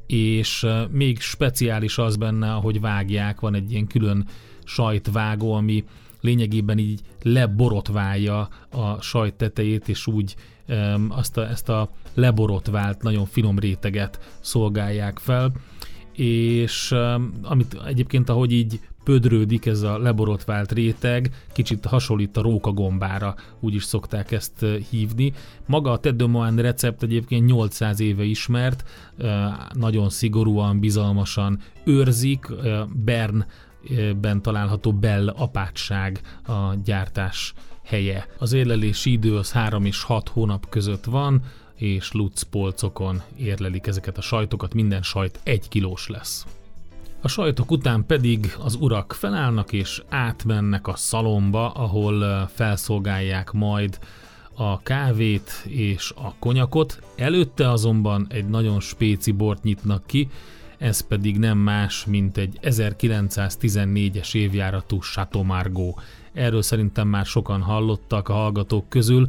és 0.07 0.67
még 0.91 1.21
speciális 1.21 1.99
az 1.99 2.17
benne, 2.17 2.51
hogy 2.51 2.81
vágják, 2.81 3.41
van 3.41 3.55
egy 3.55 3.73
ilyen 3.73 3.87
külön 3.87 4.27
sajtvágó, 4.65 5.55
ami 5.55 5.85
lényegében 6.21 6.79
így 6.79 7.01
leborotválja 7.23 8.49
a 8.71 9.01
sajt 9.01 9.35
tetejét, 9.35 9.89
és 9.89 10.07
úgy 10.07 10.35
um, 10.69 11.07
azt 11.11 11.37
a, 11.37 11.49
ezt 11.49 11.69
a 11.69 11.91
leborotvált, 12.15 13.03
nagyon 13.03 13.27
finom 13.27 13.59
réteget 13.59 14.37
szolgálják 14.41 15.19
fel, 15.19 15.53
és 16.13 16.91
um, 16.91 17.33
amit 17.43 17.77
egyébként, 17.87 18.29
ahogy 18.29 18.53
így 18.53 18.81
pödrődik 19.09 19.67
ez 19.67 19.83
a 19.83 19.99
leborotvált 19.99 20.73
réteg, 20.73 21.31
kicsit 21.53 21.85
hasonlít 21.85 22.37
a 22.37 22.43
rókagombára, 22.43 23.35
úgy 23.61 23.75
is 23.75 23.85
szokták 23.85 24.33
ezt 24.33 24.67
hívni. 24.91 25.33
Maga 25.67 25.91
a 25.91 25.99
Tedomoan 25.99 26.57
recept 26.57 27.03
egyébként 27.03 27.47
800 27.47 28.01
éve 28.01 28.25
ismert, 28.25 28.85
nagyon 29.73 30.09
szigorúan, 30.09 30.81
bizalmasan 30.81 31.59
őrzik. 31.85 32.47
Bern 33.05 33.45
ben 34.21 34.43
található 34.43 34.93
Bell 34.93 35.29
apátság 35.29 36.21
a 36.47 36.75
gyártás 36.85 37.55
helye. 37.85 38.27
Az 38.39 38.53
érlelési 38.53 39.13
idő 39.13 39.37
az 39.37 39.53
3 39.53 39.85
és 39.85 40.03
6 40.03 40.29
hónap 40.29 40.69
között 40.69 41.05
van, 41.05 41.43
és 41.75 42.13
Lutz 42.13 42.43
polcokon 42.43 43.23
érlelik 43.37 43.87
ezeket 43.87 44.19
a 44.19 44.21
sajtokat, 44.21 44.75
minden 44.75 45.03
sajt 45.03 45.41
egy 45.43 45.69
kilós 45.69 46.09
lesz. 46.09 46.47
A 47.21 47.29
sajtok 47.29 47.71
után 47.71 48.07
pedig 48.07 48.55
az 48.59 48.75
urak 48.75 49.13
felállnak 49.13 49.73
és 49.73 50.03
átmennek 50.09 50.87
a 50.87 50.97
szalomba, 50.97 51.71
ahol 51.71 52.47
felszolgálják 52.55 53.53
majd 53.53 53.99
a 54.55 54.79
kávét 54.83 55.51
és 55.69 56.13
a 56.17 56.35
konyakot, 56.39 57.03
előtte 57.17 57.71
azonban 57.71 58.27
egy 58.29 58.49
nagyon 58.49 58.81
spéci 58.81 59.31
bort 59.31 59.63
nyitnak 59.63 60.07
ki, 60.07 60.29
ez 60.79 61.01
pedig 61.01 61.39
nem 61.39 61.59
más, 61.59 62.07
mint 62.07 62.37
egy 62.37 62.59
1914-es 62.63 64.35
évjáratú 64.35 64.99
Chateau. 64.99 65.93
Erről 66.33 66.63
szerintem 66.63 67.09
már 67.09 67.27
sokan 67.27 67.63
hallottak 67.63 68.29
a 68.29 68.33
hallgatók 68.33 68.89
közül. 68.89 69.29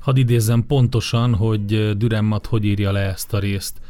Hadd 0.00 0.16
idézzem 0.16 0.66
pontosan, 0.66 1.34
hogy 1.34 1.96
Düremmat 1.96 2.46
hogy 2.46 2.64
írja 2.64 2.92
le 2.92 3.00
ezt 3.00 3.34
a 3.34 3.38
részt. 3.38 3.80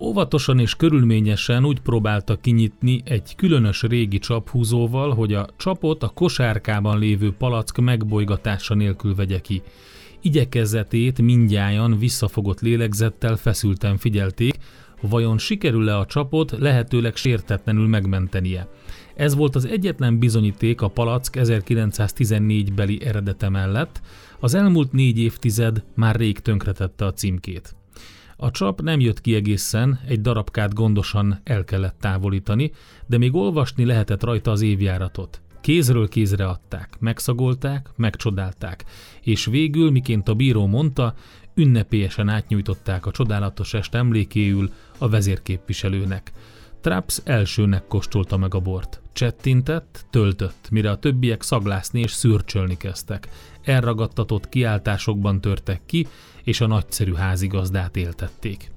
Óvatosan 0.00 0.58
és 0.58 0.74
körülményesen 0.74 1.64
úgy 1.64 1.80
próbálta 1.80 2.36
kinyitni 2.36 3.02
egy 3.04 3.34
különös 3.36 3.82
régi 3.82 4.18
csaphúzóval, 4.18 5.14
hogy 5.14 5.34
a 5.34 5.46
csapot 5.56 6.02
a 6.02 6.08
kosárkában 6.08 6.98
lévő 6.98 7.32
palack 7.32 7.80
megbolygatása 7.80 8.74
nélkül 8.74 9.14
vegye 9.14 9.40
ki. 9.40 9.62
Igyekezetét 10.20 11.22
mindjájan 11.22 11.98
visszafogott 11.98 12.60
lélegzettel 12.60 13.36
feszülten 13.36 13.96
figyelték, 13.96 14.58
vajon 15.08 15.38
sikerül-e 15.38 15.98
a 15.98 16.06
csapot 16.06 16.50
lehetőleg 16.58 17.16
sértetlenül 17.16 17.86
megmentenie. 17.86 18.68
Ez 19.16 19.34
volt 19.34 19.54
az 19.54 19.64
egyetlen 19.64 20.18
bizonyíték 20.18 20.80
a 20.80 20.88
palack 20.88 21.36
1914-beli 21.38 23.06
eredete 23.06 23.48
mellett, 23.48 24.00
az 24.40 24.54
elmúlt 24.54 24.92
négy 24.92 25.18
évtized 25.18 25.84
már 25.94 26.16
rég 26.16 26.38
tönkretette 26.38 27.04
a 27.04 27.12
címkét. 27.12 27.76
A 28.36 28.50
csap 28.50 28.80
nem 28.80 29.00
jött 29.00 29.20
ki 29.20 29.34
egészen, 29.34 30.00
egy 30.08 30.20
darabkát 30.20 30.74
gondosan 30.74 31.40
el 31.44 31.64
kellett 31.64 31.96
távolítani, 32.00 32.72
de 33.06 33.18
még 33.18 33.34
olvasni 33.34 33.84
lehetett 33.84 34.22
rajta 34.22 34.50
az 34.50 34.60
évjáratot. 34.60 35.40
Kézről 35.60 36.08
kézre 36.08 36.46
adták, 36.46 36.96
megszagolták, 37.00 37.90
megcsodálták, 37.96 38.84
és 39.22 39.44
végül, 39.44 39.90
miként 39.90 40.28
a 40.28 40.34
bíró 40.34 40.66
mondta, 40.66 41.14
ünnepélyesen 41.54 42.28
átnyújtották 42.28 43.06
a 43.06 43.10
csodálatos 43.10 43.74
est 43.74 43.94
emlékéül 43.94 44.72
a 44.98 45.08
vezérképviselőnek. 45.08 46.32
Traps 46.80 47.20
elsőnek 47.24 47.86
kóstolta 47.86 48.36
meg 48.36 48.54
a 48.54 48.60
bort. 48.60 49.00
Csettintett, 49.12 50.06
töltött, 50.10 50.68
mire 50.70 50.90
a 50.90 50.98
többiek 50.98 51.42
szaglászni 51.42 52.00
és 52.00 52.10
szürcsölni 52.10 52.76
kezdtek. 52.76 53.28
Elragadtatott 53.62 54.48
kiáltásokban 54.48 55.40
törtek 55.40 55.80
ki, 55.86 56.06
és 56.42 56.60
a 56.60 56.66
nagyszerű 56.66 57.12
házigazdát 57.12 57.96
éltették. 57.96 58.70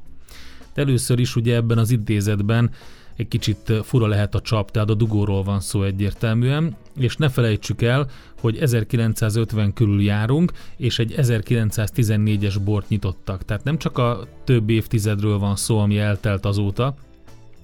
Először 0.73 1.19
is 1.19 1.35
ugye 1.35 1.55
ebben 1.55 1.77
az 1.77 1.91
idézetben 1.91 2.71
egy 3.17 3.27
kicsit 3.27 3.73
fura 3.83 4.07
lehet 4.07 4.35
a 4.35 4.41
csap, 4.41 4.71
tehát 4.71 4.89
a 4.89 4.93
dugóról 4.93 5.43
van 5.43 5.59
szó 5.59 5.83
egyértelműen, 5.83 6.75
és 6.97 7.15
ne 7.15 7.29
felejtsük 7.29 7.81
el, 7.81 8.09
hogy 8.39 8.57
1950 8.57 9.73
körül 9.73 10.01
járunk, 10.01 10.51
és 10.77 10.99
egy 10.99 11.15
1914-es 11.17 12.55
bort 12.63 12.89
nyitottak. 12.89 13.45
Tehát 13.45 13.63
nem 13.63 13.77
csak 13.77 13.97
a 13.97 14.27
több 14.43 14.69
évtizedről 14.69 15.37
van 15.37 15.55
szó, 15.55 15.79
ami 15.79 15.97
eltelt 15.97 16.45
azóta, 16.45 16.95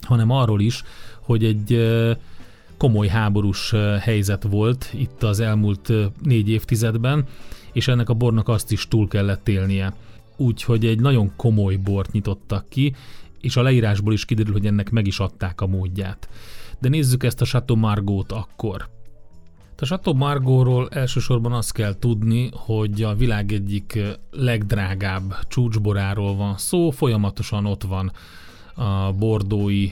hanem 0.02 0.30
arról 0.30 0.62
is, 0.62 0.84
hogy 1.20 1.44
egy 1.44 1.92
komoly 2.78 3.08
háborús 3.08 3.74
helyzet 4.00 4.44
volt 4.44 4.90
itt 4.94 5.24
az 5.24 5.40
elmúlt 5.40 5.94
négy 6.24 6.50
évtizedben, 6.50 7.26
és 7.72 7.88
ennek 7.88 8.10
a 8.10 8.14
bornak 8.14 8.48
azt 8.48 8.72
is 8.72 8.88
túl 8.88 9.08
kellett 9.08 9.48
élnie. 9.48 9.94
Úgyhogy 10.38 10.86
egy 10.86 11.00
nagyon 11.00 11.32
komoly 11.36 11.76
bort 11.76 12.12
nyitottak 12.12 12.66
ki, 12.70 12.96
és 13.44 13.56
a 13.56 13.62
leírásból 13.62 14.14
is 14.14 14.26
kiderül, 14.26 14.54
hogy 14.54 14.66
ennek 14.66 14.90
meg 14.90 15.08
is 15.08 15.20
adták 15.20 15.62
a 15.62 15.68
módját. 15.68 16.30
De 16.80 16.90
nézzük 16.90 17.24
ezt 17.24 17.42
a 17.42 17.46
Chateau 17.46 17.80
Margót 17.80 18.32
akkor. 18.32 18.90
A 19.78 19.86
Chateau 19.86 20.16
Margóról 20.16 20.90
elsősorban 20.90 21.52
azt 21.52 21.72
kell 21.72 22.00
tudni, 22.00 22.50
hogy 22.54 23.02
a 23.02 23.16
világ 23.16 23.52
egyik 23.52 24.00
legdrágább 24.32 25.36
csúcsboráról 25.48 26.36
van 26.36 26.58
szó, 26.58 26.90
folyamatosan 26.90 27.66
ott 27.66 27.84
van 27.84 28.12
a 28.76 29.12
bordói 29.12 29.92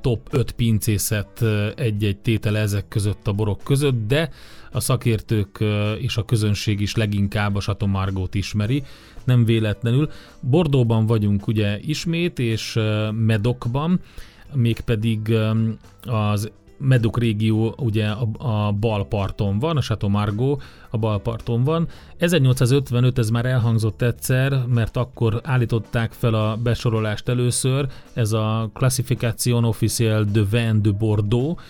top 0.00 0.28
5 0.30 0.52
pincészet 0.52 1.42
egy-egy 1.76 2.18
tétel 2.18 2.56
ezek 2.56 2.88
között 2.88 3.26
a 3.26 3.32
borok 3.32 3.60
között, 3.64 4.06
de 4.06 4.30
a 4.72 4.80
szakértők 4.80 5.64
és 5.98 6.16
a 6.16 6.24
közönség 6.24 6.80
is 6.80 6.96
leginkább 6.96 7.54
a 7.56 7.60
Chateau 7.60 7.90
Margót 7.90 8.34
ismeri, 8.34 8.82
nem 9.24 9.44
véletlenül. 9.44 10.10
Bordóban 10.40 11.06
vagyunk 11.06 11.46
ugye 11.46 11.78
ismét, 11.80 12.38
és 12.38 12.78
Medokban, 13.10 14.00
mégpedig 14.54 15.34
az 16.02 16.50
Medok 16.82 17.18
régió 17.18 17.74
ugye 17.78 18.08
a, 18.08 18.28
a 18.38 18.72
bal 18.72 19.06
parton 19.06 19.58
van, 19.58 19.76
a 19.76 19.80
Chateau 19.80 20.10
Margaux 20.10 20.64
a 20.90 20.98
bal 20.98 21.20
parton 21.20 21.64
van. 21.64 21.88
1855 22.16 23.18
ez 23.18 23.30
már 23.30 23.46
elhangzott 23.46 24.02
egyszer, 24.02 24.64
mert 24.66 24.96
akkor 24.96 25.40
állították 25.44 26.12
fel 26.12 26.34
a 26.34 26.56
besorolást 26.62 27.28
először, 27.28 27.88
ez 28.12 28.32
a 28.32 28.70
Classification 28.74 29.64
Officielle 29.64 30.24
de 30.24 30.42
Vin 30.50 30.82
de 30.82 30.90
Bordeaux, 30.90 31.62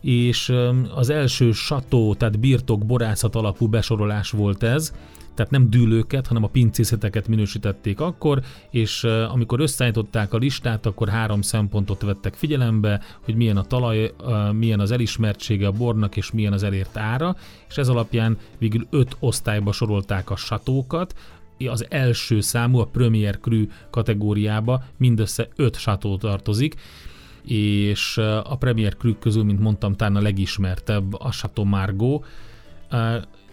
és 0.00 0.52
az 0.94 1.10
első 1.10 1.52
sató, 1.52 2.14
tehát 2.14 2.38
birtok 2.38 2.86
borászat 2.86 3.34
alapú 3.34 3.68
besorolás 3.68 4.30
volt 4.30 4.62
ez, 4.62 4.92
tehát 5.34 5.50
nem 5.50 5.70
dűlőket, 5.70 6.26
hanem 6.26 6.44
a 6.44 6.48
pincészeteket 6.48 7.28
minősítették 7.28 8.00
akkor, 8.00 8.42
és 8.70 9.04
amikor 9.04 9.60
összeállították 9.60 10.32
a 10.32 10.36
listát, 10.38 10.86
akkor 10.86 11.08
három 11.08 11.42
szempontot 11.42 12.02
vettek 12.02 12.34
figyelembe, 12.34 13.00
hogy 13.24 13.34
milyen 13.34 13.56
a 13.56 13.64
talaj, 13.64 14.14
milyen 14.52 14.80
az 14.80 14.90
elismertsége 14.90 15.66
a 15.66 15.72
bornak, 15.72 16.16
és 16.16 16.30
milyen 16.30 16.52
az 16.52 16.62
elért 16.62 16.96
ára, 16.96 17.36
és 17.68 17.76
ez 17.76 17.88
alapján 17.88 18.38
végül 18.58 18.86
öt 18.90 19.16
osztályba 19.18 19.72
sorolták 19.72 20.30
a 20.30 20.36
satókat, 20.36 21.14
az 21.68 21.86
első 21.88 22.40
számú, 22.40 22.78
a 22.78 22.86
Premier 22.86 23.38
Cru 23.40 23.64
kategóriába 23.90 24.84
mindössze 24.96 25.48
öt 25.56 25.76
sató 25.76 26.16
tartozik, 26.16 26.74
és 27.44 28.18
a 28.44 28.56
Premier 28.56 28.96
Cru 28.96 29.18
közül, 29.18 29.44
mint 29.44 29.60
mondtam, 29.60 29.96
talán 29.96 30.16
a 30.16 30.20
legismertebb 30.20 31.14
a 31.14 31.30
Chateau 31.30 31.66
Margaux. 31.66 32.26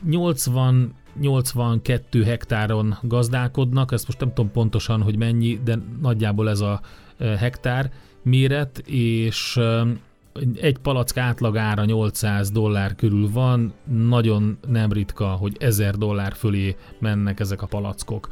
80 0.03 0.93
82 1.19 2.23
hektáron 2.23 2.97
gazdálkodnak, 3.01 3.91
ezt 3.91 4.07
most 4.07 4.19
nem 4.19 4.33
tudom 4.33 4.51
pontosan, 4.51 5.01
hogy 5.01 5.17
mennyi, 5.17 5.59
de 5.63 5.79
nagyjából 6.01 6.49
ez 6.49 6.59
a 6.59 6.81
hektár 7.19 7.91
méret, 8.23 8.77
és 8.87 9.59
egy 10.61 10.77
palack 10.77 11.17
átlagára 11.17 11.85
800 11.85 12.51
dollár 12.51 12.95
körül 12.95 13.29
van, 13.31 13.73
nagyon 13.91 14.57
nem 14.67 14.91
ritka, 14.91 15.27
hogy 15.27 15.55
1000 15.59 15.95
dollár 15.95 16.33
fölé 16.33 16.75
mennek 16.99 17.39
ezek 17.39 17.61
a 17.61 17.67
palackok. 17.67 18.27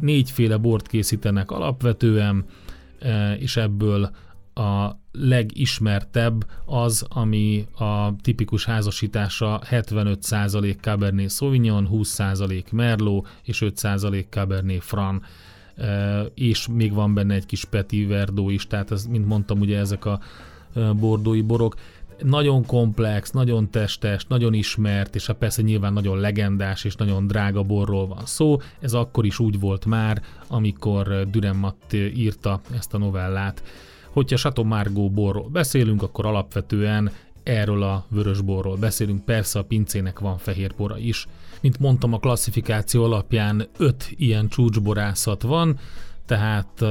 Négyféle 0.00 0.56
bort 0.56 0.86
készítenek 0.86 1.50
alapvetően, 1.50 2.44
és 3.38 3.56
ebből 3.56 4.10
a 4.54 4.98
legismertebb 5.12 6.46
az, 6.64 7.06
ami 7.08 7.66
a 7.78 8.16
tipikus 8.22 8.64
házasítása 8.64 9.62
75% 9.70 10.80
Cabernet 10.80 11.30
Sauvignon, 11.30 11.88
20% 11.92 12.72
Merlot 12.72 13.28
és 13.42 13.62
5% 13.66 14.24
Cabernet 14.28 14.82
Franc 14.82 15.24
és 16.34 16.68
még 16.68 16.92
van 16.92 17.14
benne 17.14 17.34
egy 17.34 17.46
kis 17.46 17.64
Petit 17.64 18.08
Verdot 18.08 18.50
is, 18.50 18.66
tehát 18.66 18.90
ez, 18.90 19.06
mint 19.06 19.26
mondtam, 19.26 19.60
ugye 19.60 19.78
ezek 19.78 20.04
a 20.04 20.20
bordói 20.94 21.40
borok. 21.40 21.74
Nagyon 22.22 22.66
komplex, 22.66 23.30
nagyon 23.30 23.70
testes, 23.70 24.24
nagyon 24.26 24.54
ismert, 24.54 25.14
és 25.14 25.26
hát 25.26 25.36
persze 25.36 25.62
nyilván 25.62 25.92
nagyon 25.92 26.18
legendás 26.18 26.84
és 26.84 26.94
nagyon 26.94 27.26
drága 27.26 27.62
borról 27.62 28.06
van 28.06 28.26
szó. 28.26 28.56
Ez 28.80 28.92
akkor 28.92 29.26
is 29.26 29.38
úgy 29.38 29.60
volt 29.60 29.84
már, 29.84 30.22
amikor 30.46 31.26
Dürrenmatt 31.30 31.92
írta 31.92 32.60
ezt 32.76 32.94
a 32.94 32.98
novellát. 32.98 33.62
Hogyha 34.12 34.62
Margaux 34.62 35.14
borról 35.14 35.48
beszélünk, 35.48 36.02
akkor 36.02 36.26
alapvetően 36.26 37.10
erről 37.42 37.82
a 37.82 38.04
vörösborról 38.08 38.76
beszélünk, 38.76 39.24
persze 39.24 39.58
a 39.58 39.64
pincének 39.64 40.18
van 40.18 40.38
fehérbora 40.38 40.98
is. 40.98 41.26
Mint 41.60 41.78
mondtam, 41.78 42.12
a 42.12 42.18
klasszifikáció 42.18 43.04
alapján 43.04 43.68
öt 43.78 44.14
ilyen 44.16 44.48
csúcsborászat 44.48 45.42
van, 45.42 45.78
tehát 46.26 46.82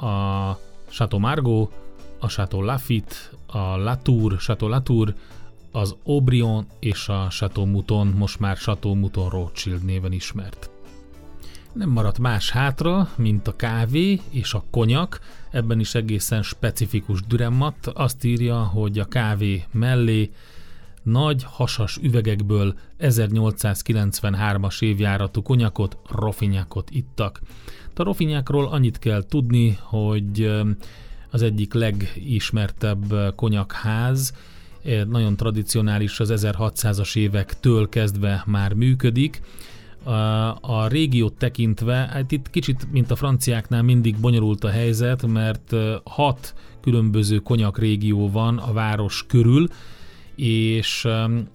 a 0.00 0.58
Chateau 0.90 1.20
Margaux, 1.20 1.72
a 2.18 2.26
Chateau 2.26 2.62
Lafitte, 2.62 3.14
a 3.46 3.76
Latour, 3.76 4.36
Chateau 4.36 4.68
Latour, 4.68 5.14
az 5.72 5.96
Aubryon 6.04 6.66
és 6.80 7.08
a 7.08 7.26
Chateau 7.30 7.66
Mouton, 7.66 8.06
most 8.06 8.40
már 8.40 8.56
Chateau 8.56 8.94
Mouton 8.94 9.28
Rothschild 9.28 9.84
néven 9.84 10.12
ismert. 10.12 10.70
Nem 11.72 11.88
maradt 11.88 12.18
más 12.18 12.50
hátra, 12.50 13.08
mint 13.16 13.48
a 13.48 13.56
kávé 13.56 14.20
és 14.30 14.54
a 14.54 14.64
konyak, 14.70 15.20
ebben 15.50 15.80
is 15.80 15.94
egészen 15.94 16.42
specifikus 16.42 17.20
Dürrenmatt. 17.22 17.86
Azt 17.86 18.24
írja, 18.24 18.56
hogy 18.56 18.98
a 18.98 19.04
kávé 19.04 19.64
mellé 19.72 20.30
nagy, 21.02 21.44
hasas 21.46 21.96
üvegekből 22.02 22.74
1893-as 23.00 24.82
évjáratú 24.82 25.42
konyakot, 25.42 25.96
rofinyákot 26.10 26.90
ittak. 26.90 27.40
A 27.94 28.02
rofinyákról 28.02 28.68
annyit 28.68 28.98
kell 28.98 29.22
tudni, 29.22 29.78
hogy 29.80 30.52
az 31.30 31.42
egyik 31.42 31.72
legismertebb 31.72 33.34
konyakház, 33.34 34.32
nagyon 35.08 35.36
tradicionális, 35.36 36.20
az 36.20 36.32
1600-as 36.36 37.16
évektől 37.16 37.88
kezdve 37.88 38.42
már 38.46 38.72
működik. 38.72 39.42
A 40.60 40.86
régiót 40.86 41.34
tekintve, 41.34 41.94
hát 41.94 42.32
itt 42.32 42.50
kicsit, 42.50 42.92
mint 42.92 43.10
a 43.10 43.16
franciáknál 43.16 43.82
mindig 43.82 44.16
bonyolult 44.16 44.64
a 44.64 44.68
helyzet, 44.68 45.26
mert 45.26 45.74
hat 46.04 46.54
különböző 46.80 47.38
konyak 47.38 47.78
régió 47.78 48.30
van 48.30 48.58
a 48.58 48.72
város 48.72 49.24
körül, 49.28 49.68
és 50.36 51.08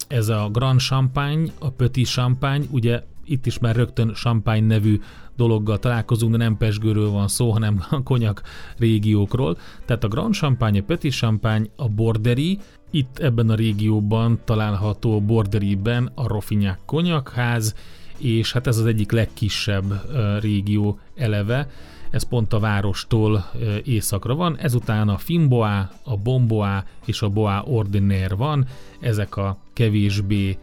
ez 0.07 0.29
a 0.29 0.49
Grand 0.51 0.79
Champagne, 0.79 1.51
a 1.59 1.69
Petit 1.69 2.07
Champagne, 2.07 2.65
ugye 2.69 3.03
itt 3.25 3.45
is 3.45 3.59
már 3.59 3.75
rögtön 3.75 4.13
Champagne 4.13 4.67
nevű 4.67 4.99
dologgal 5.35 5.79
találkozunk, 5.79 6.31
de 6.31 6.37
nem 6.37 6.57
pesgőről 6.57 7.09
van 7.09 7.27
szó, 7.27 7.51
hanem 7.51 7.83
a 7.89 8.03
konyak 8.03 8.41
régiókról. 8.77 9.57
Tehát 9.85 10.03
a 10.03 10.07
Grand 10.07 10.33
Champagne, 10.33 10.79
a 10.79 10.83
Petit 10.83 11.13
Champagne, 11.13 11.65
a 11.75 11.89
Borderi, 11.89 12.59
itt 12.91 13.19
ebben 13.19 13.49
a 13.49 13.55
régióban 13.55 14.39
található 14.43 15.21
Borderiben 15.21 16.11
a 16.15 16.27
Rofinyák 16.27 16.79
konyakház, 16.85 17.75
és 18.23 18.51
hát 18.51 18.67
ez 18.67 18.77
az 18.77 18.85
egyik 18.85 19.11
legkisebb 19.11 20.01
régió 20.39 20.99
eleve, 21.15 21.69
ez 22.09 22.23
pont 22.23 22.53
a 22.53 22.59
várostól 22.59 23.51
északra 23.83 24.35
van, 24.35 24.57
ezután 24.57 25.09
a 25.09 25.17
Finboa, 25.17 25.91
a 26.03 26.17
Bomboa 26.17 26.83
és 27.05 27.21
a 27.21 27.29
Boa 27.29 27.63
Ordinaire 27.67 28.35
van, 28.35 28.65
ezek 28.99 29.37
a 29.37 29.57
kevésbé 29.73 30.57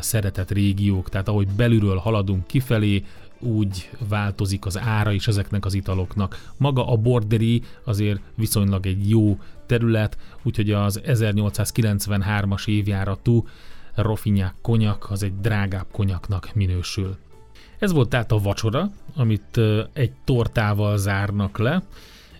szeretett 0.00 0.50
régiók, 0.50 1.08
tehát 1.08 1.28
ahogy 1.28 1.48
belülről 1.48 1.96
haladunk 1.96 2.46
kifelé, 2.46 3.04
úgy 3.38 3.90
változik 4.08 4.66
az 4.66 4.78
ára 4.78 5.12
is 5.12 5.28
ezeknek 5.28 5.64
az 5.64 5.74
italoknak. 5.74 6.52
Maga 6.56 6.88
a 6.92 6.96
borderi 6.96 7.62
azért 7.84 8.20
viszonylag 8.34 8.86
egy 8.86 9.10
jó 9.10 9.38
terület, 9.66 10.18
úgyhogy 10.42 10.70
az 10.70 11.00
1893-as 11.06 12.68
évjáratú 12.68 13.46
Rofinyák 13.94 14.54
konyak 14.62 15.10
az 15.10 15.22
egy 15.22 15.40
drágább 15.40 15.86
konyaknak 15.92 16.50
minősül. 16.54 17.16
Ez 17.78 17.92
volt 17.92 18.08
tehát 18.08 18.32
a 18.32 18.38
vacsora, 18.38 18.90
amit 19.16 19.60
egy 19.92 20.12
tortával 20.24 20.96
zárnak 20.96 21.58
le, 21.58 21.82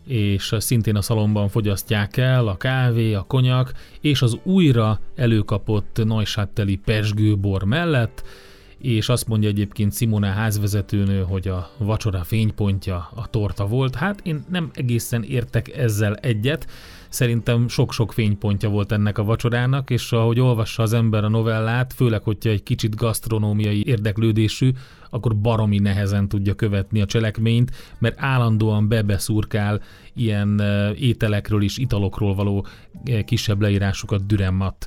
és 0.07 0.55
szintén 0.59 0.97
a 0.97 1.03
szalomban 1.03 1.49
fogyasztják 1.49 2.17
el 2.17 2.49
a 2.49 2.57
kávé, 2.57 3.15
a 3.15 3.23
konyak, 3.23 3.73
és 4.01 4.23
az 4.23 4.39
újra 4.43 5.01
előkapott 5.15 6.05
Neusátteli 6.05 6.77
pesgőbor 6.77 7.63
mellett, 7.63 8.25
és 8.79 9.09
azt 9.09 9.29
mondja 9.29 9.49
egyébként 9.49 9.95
Simona 9.95 10.27
házvezetőnő, 10.27 11.23
hogy 11.23 11.49
a 11.49 11.71
vacsora 11.79 12.25
fénypontja 12.25 13.11
a 13.15 13.27
torta 13.27 13.67
volt. 13.67 13.95
Hát 13.95 14.21
én 14.23 14.45
nem 14.49 14.71
egészen 14.75 15.23
értek 15.23 15.77
ezzel 15.77 16.15
egyet, 16.15 16.67
Szerintem 17.15 17.69
sok-sok 17.69 18.13
fénypontja 18.13 18.69
volt 18.69 18.93
ennek 18.93 19.19
a 19.19 19.25
vacsorának, 19.25 19.91
és 19.91 20.13
ahogy 20.13 20.41
olvassa 20.41 20.83
az 20.83 20.93
ember 20.93 21.25
a 21.25 21.29
novellát, 21.29 21.93
főleg, 21.93 22.23
hogyha 22.23 22.51
egy 22.51 22.63
kicsit 22.63 22.97
gasztronómiai 22.97 23.87
érdeklődésű, 23.87 24.71
akkor 25.11 25.37
baromi 25.37 25.79
nehezen 25.79 26.29
tudja 26.29 26.55
követni 26.55 27.01
a 27.01 27.07
cselekményt, 27.07 27.71
mert 27.99 28.17
állandóan 28.19 28.89
bebeszurkál 28.89 29.83
ilyen 30.15 30.63
ételekről 30.99 31.63
és 31.63 31.79
italokról 31.79 32.35
való 32.35 32.67
kisebb 33.25 33.61
leírásokat 33.61 34.27
Dürrenmatt. 34.27 34.87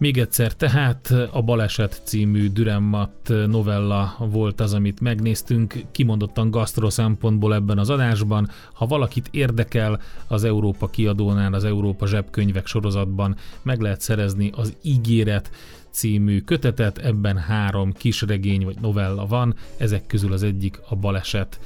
Még 0.00 0.18
egyszer, 0.18 0.54
tehát 0.54 1.14
a 1.30 1.42
Baleset 1.42 2.00
című 2.04 2.48
Dürrenmatt 2.48 3.32
novella 3.46 4.16
volt 4.18 4.60
az, 4.60 4.74
amit 4.74 5.00
megnéztünk, 5.00 5.74
kimondottan 5.90 6.50
gasztro 6.50 6.90
szempontból 6.90 7.54
ebben 7.54 7.78
az 7.78 7.90
adásban. 7.90 8.50
Ha 8.72 8.86
valakit 8.86 9.28
érdekel, 9.30 10.00
az 10.26 10.44
Európa 10.44 10.86
kiadónál, 10.86 11.54
az 11.54 11.64
Európa 11.64 12.06
zsebkönyvek 12.06 12.66
sorozatban 12.66 13.36
meg 13.62 13.80
lehet 13.80 14.00
szerezni 14.00 14.50
az 14.54 14.76
Ígéret 14.82 15.50
című 15.90 16.40
kötetet, 16.40 16.98
ebben 16.98 17.36
három 17.36 17.92
kisregény 17.92 18.64
vagy 18.64 18.76
novella 18.80 19.26
van, 19.26 19.54
ezek 19.76 20.06
közül 20.06 20.32
az 20.32 20.42
egyik 20.42 20.80
a 20.88 20.96
Baleset. 20.96 21.60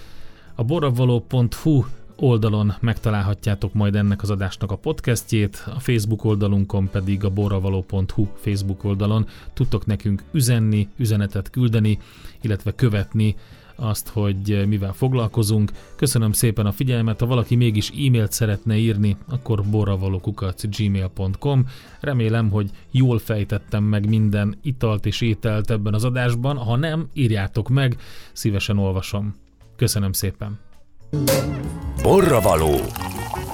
A 0.55 0.65
boravaló.hu 0.65 1.85
oldalon 2.25 2.75
megtalálhatjátok 2.81 3.73
majd 3.73 3.95
ennek 3.95 4.23
az 4.23 4.31
adásnak 4.31 4.71
a 4.71 4.77
podcastjét, 4.77 5.65
a 5.67 5.81
Facebook 5.81 6.25
oldalunkon 6.25 6.89
pedig 6.91 7.25
a 7.25 7.31
borravaló.hu 7.31 8.27
Facebook 8.35 8.85
oldalon 8.85 9.27
tudtok 9.55 9.87
nekünk 9.87 10.23
üzenni, 10.33 10.89
üzenetet 10.97 11.51
küldeni, 11.51 11.99
illetve 12.41 12.75
követni 12.75 13.37
azt, 13.77 14.09
hogy 14.09 14.67
mivel 14.69 14.93
foglalkozunk. 14.93 15.71
Köszönöm 15.97 16.33
szépen 16.33 16.67
a 16.67 16.73
figyelmet, 16.73 17.21
ha 17.21 17.27
valaki 17.27 17.55
mégis 17.55 17.91
e-mailt 17.91 18.33
szeretne 18.33 18.77
írni, 18.77 19.17
akkor 19.29 19.65
borravalókukac.gmail.com 19.71 21.67
Remélem, 22.01 22.51
hogy 22.51 22.71
jól 22.91 23.19
fejtettem 23.19 23.85
meg 23.85 24.09
minden 24.09 24.59
italt 24.63 25.07
és 25.07 25.21
ételt 25.21 25.71
ebben 25.71 25.95
az 25.95 26.05
adásban, 26.05 26.57
ha 26.57 26.77
nem, 26.77 27.09
írjátok 27.13 27.69
meg, 27.69 27.97
szívesen 28.33 28.79
olvasom. 28.79 29.35
Köszönöm 29.77 30.13
szépen! 30.13 30.74
Borravaló. 32.03 32.75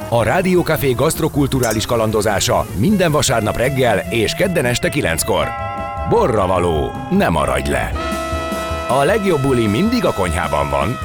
A 0.08 0.22
Rádiókafé 0.22 0.92
gasztrokulturális 0.92 1.86
kalandozása 1.86 2.66
minden 2.76 3.12
vasárnap 3.12 3.56
reggel 3.56 3.98
és 4.10 4.32
kedden 4.34 4.64
este 4.64 4.88
kilenckor. 4.88 5.48
Borravaló. 6.08 6.90
Ne 7.10 7.28
maradj 7.28 7.70
le! 7.70 7.92
A 8.88 9.04
legjobb 9.04 9.40
buli 9.40 9.66
mindig 9.66 10.04
a 10.04 10.12
konyhában 10.12 10.70
van. 10.70 10.98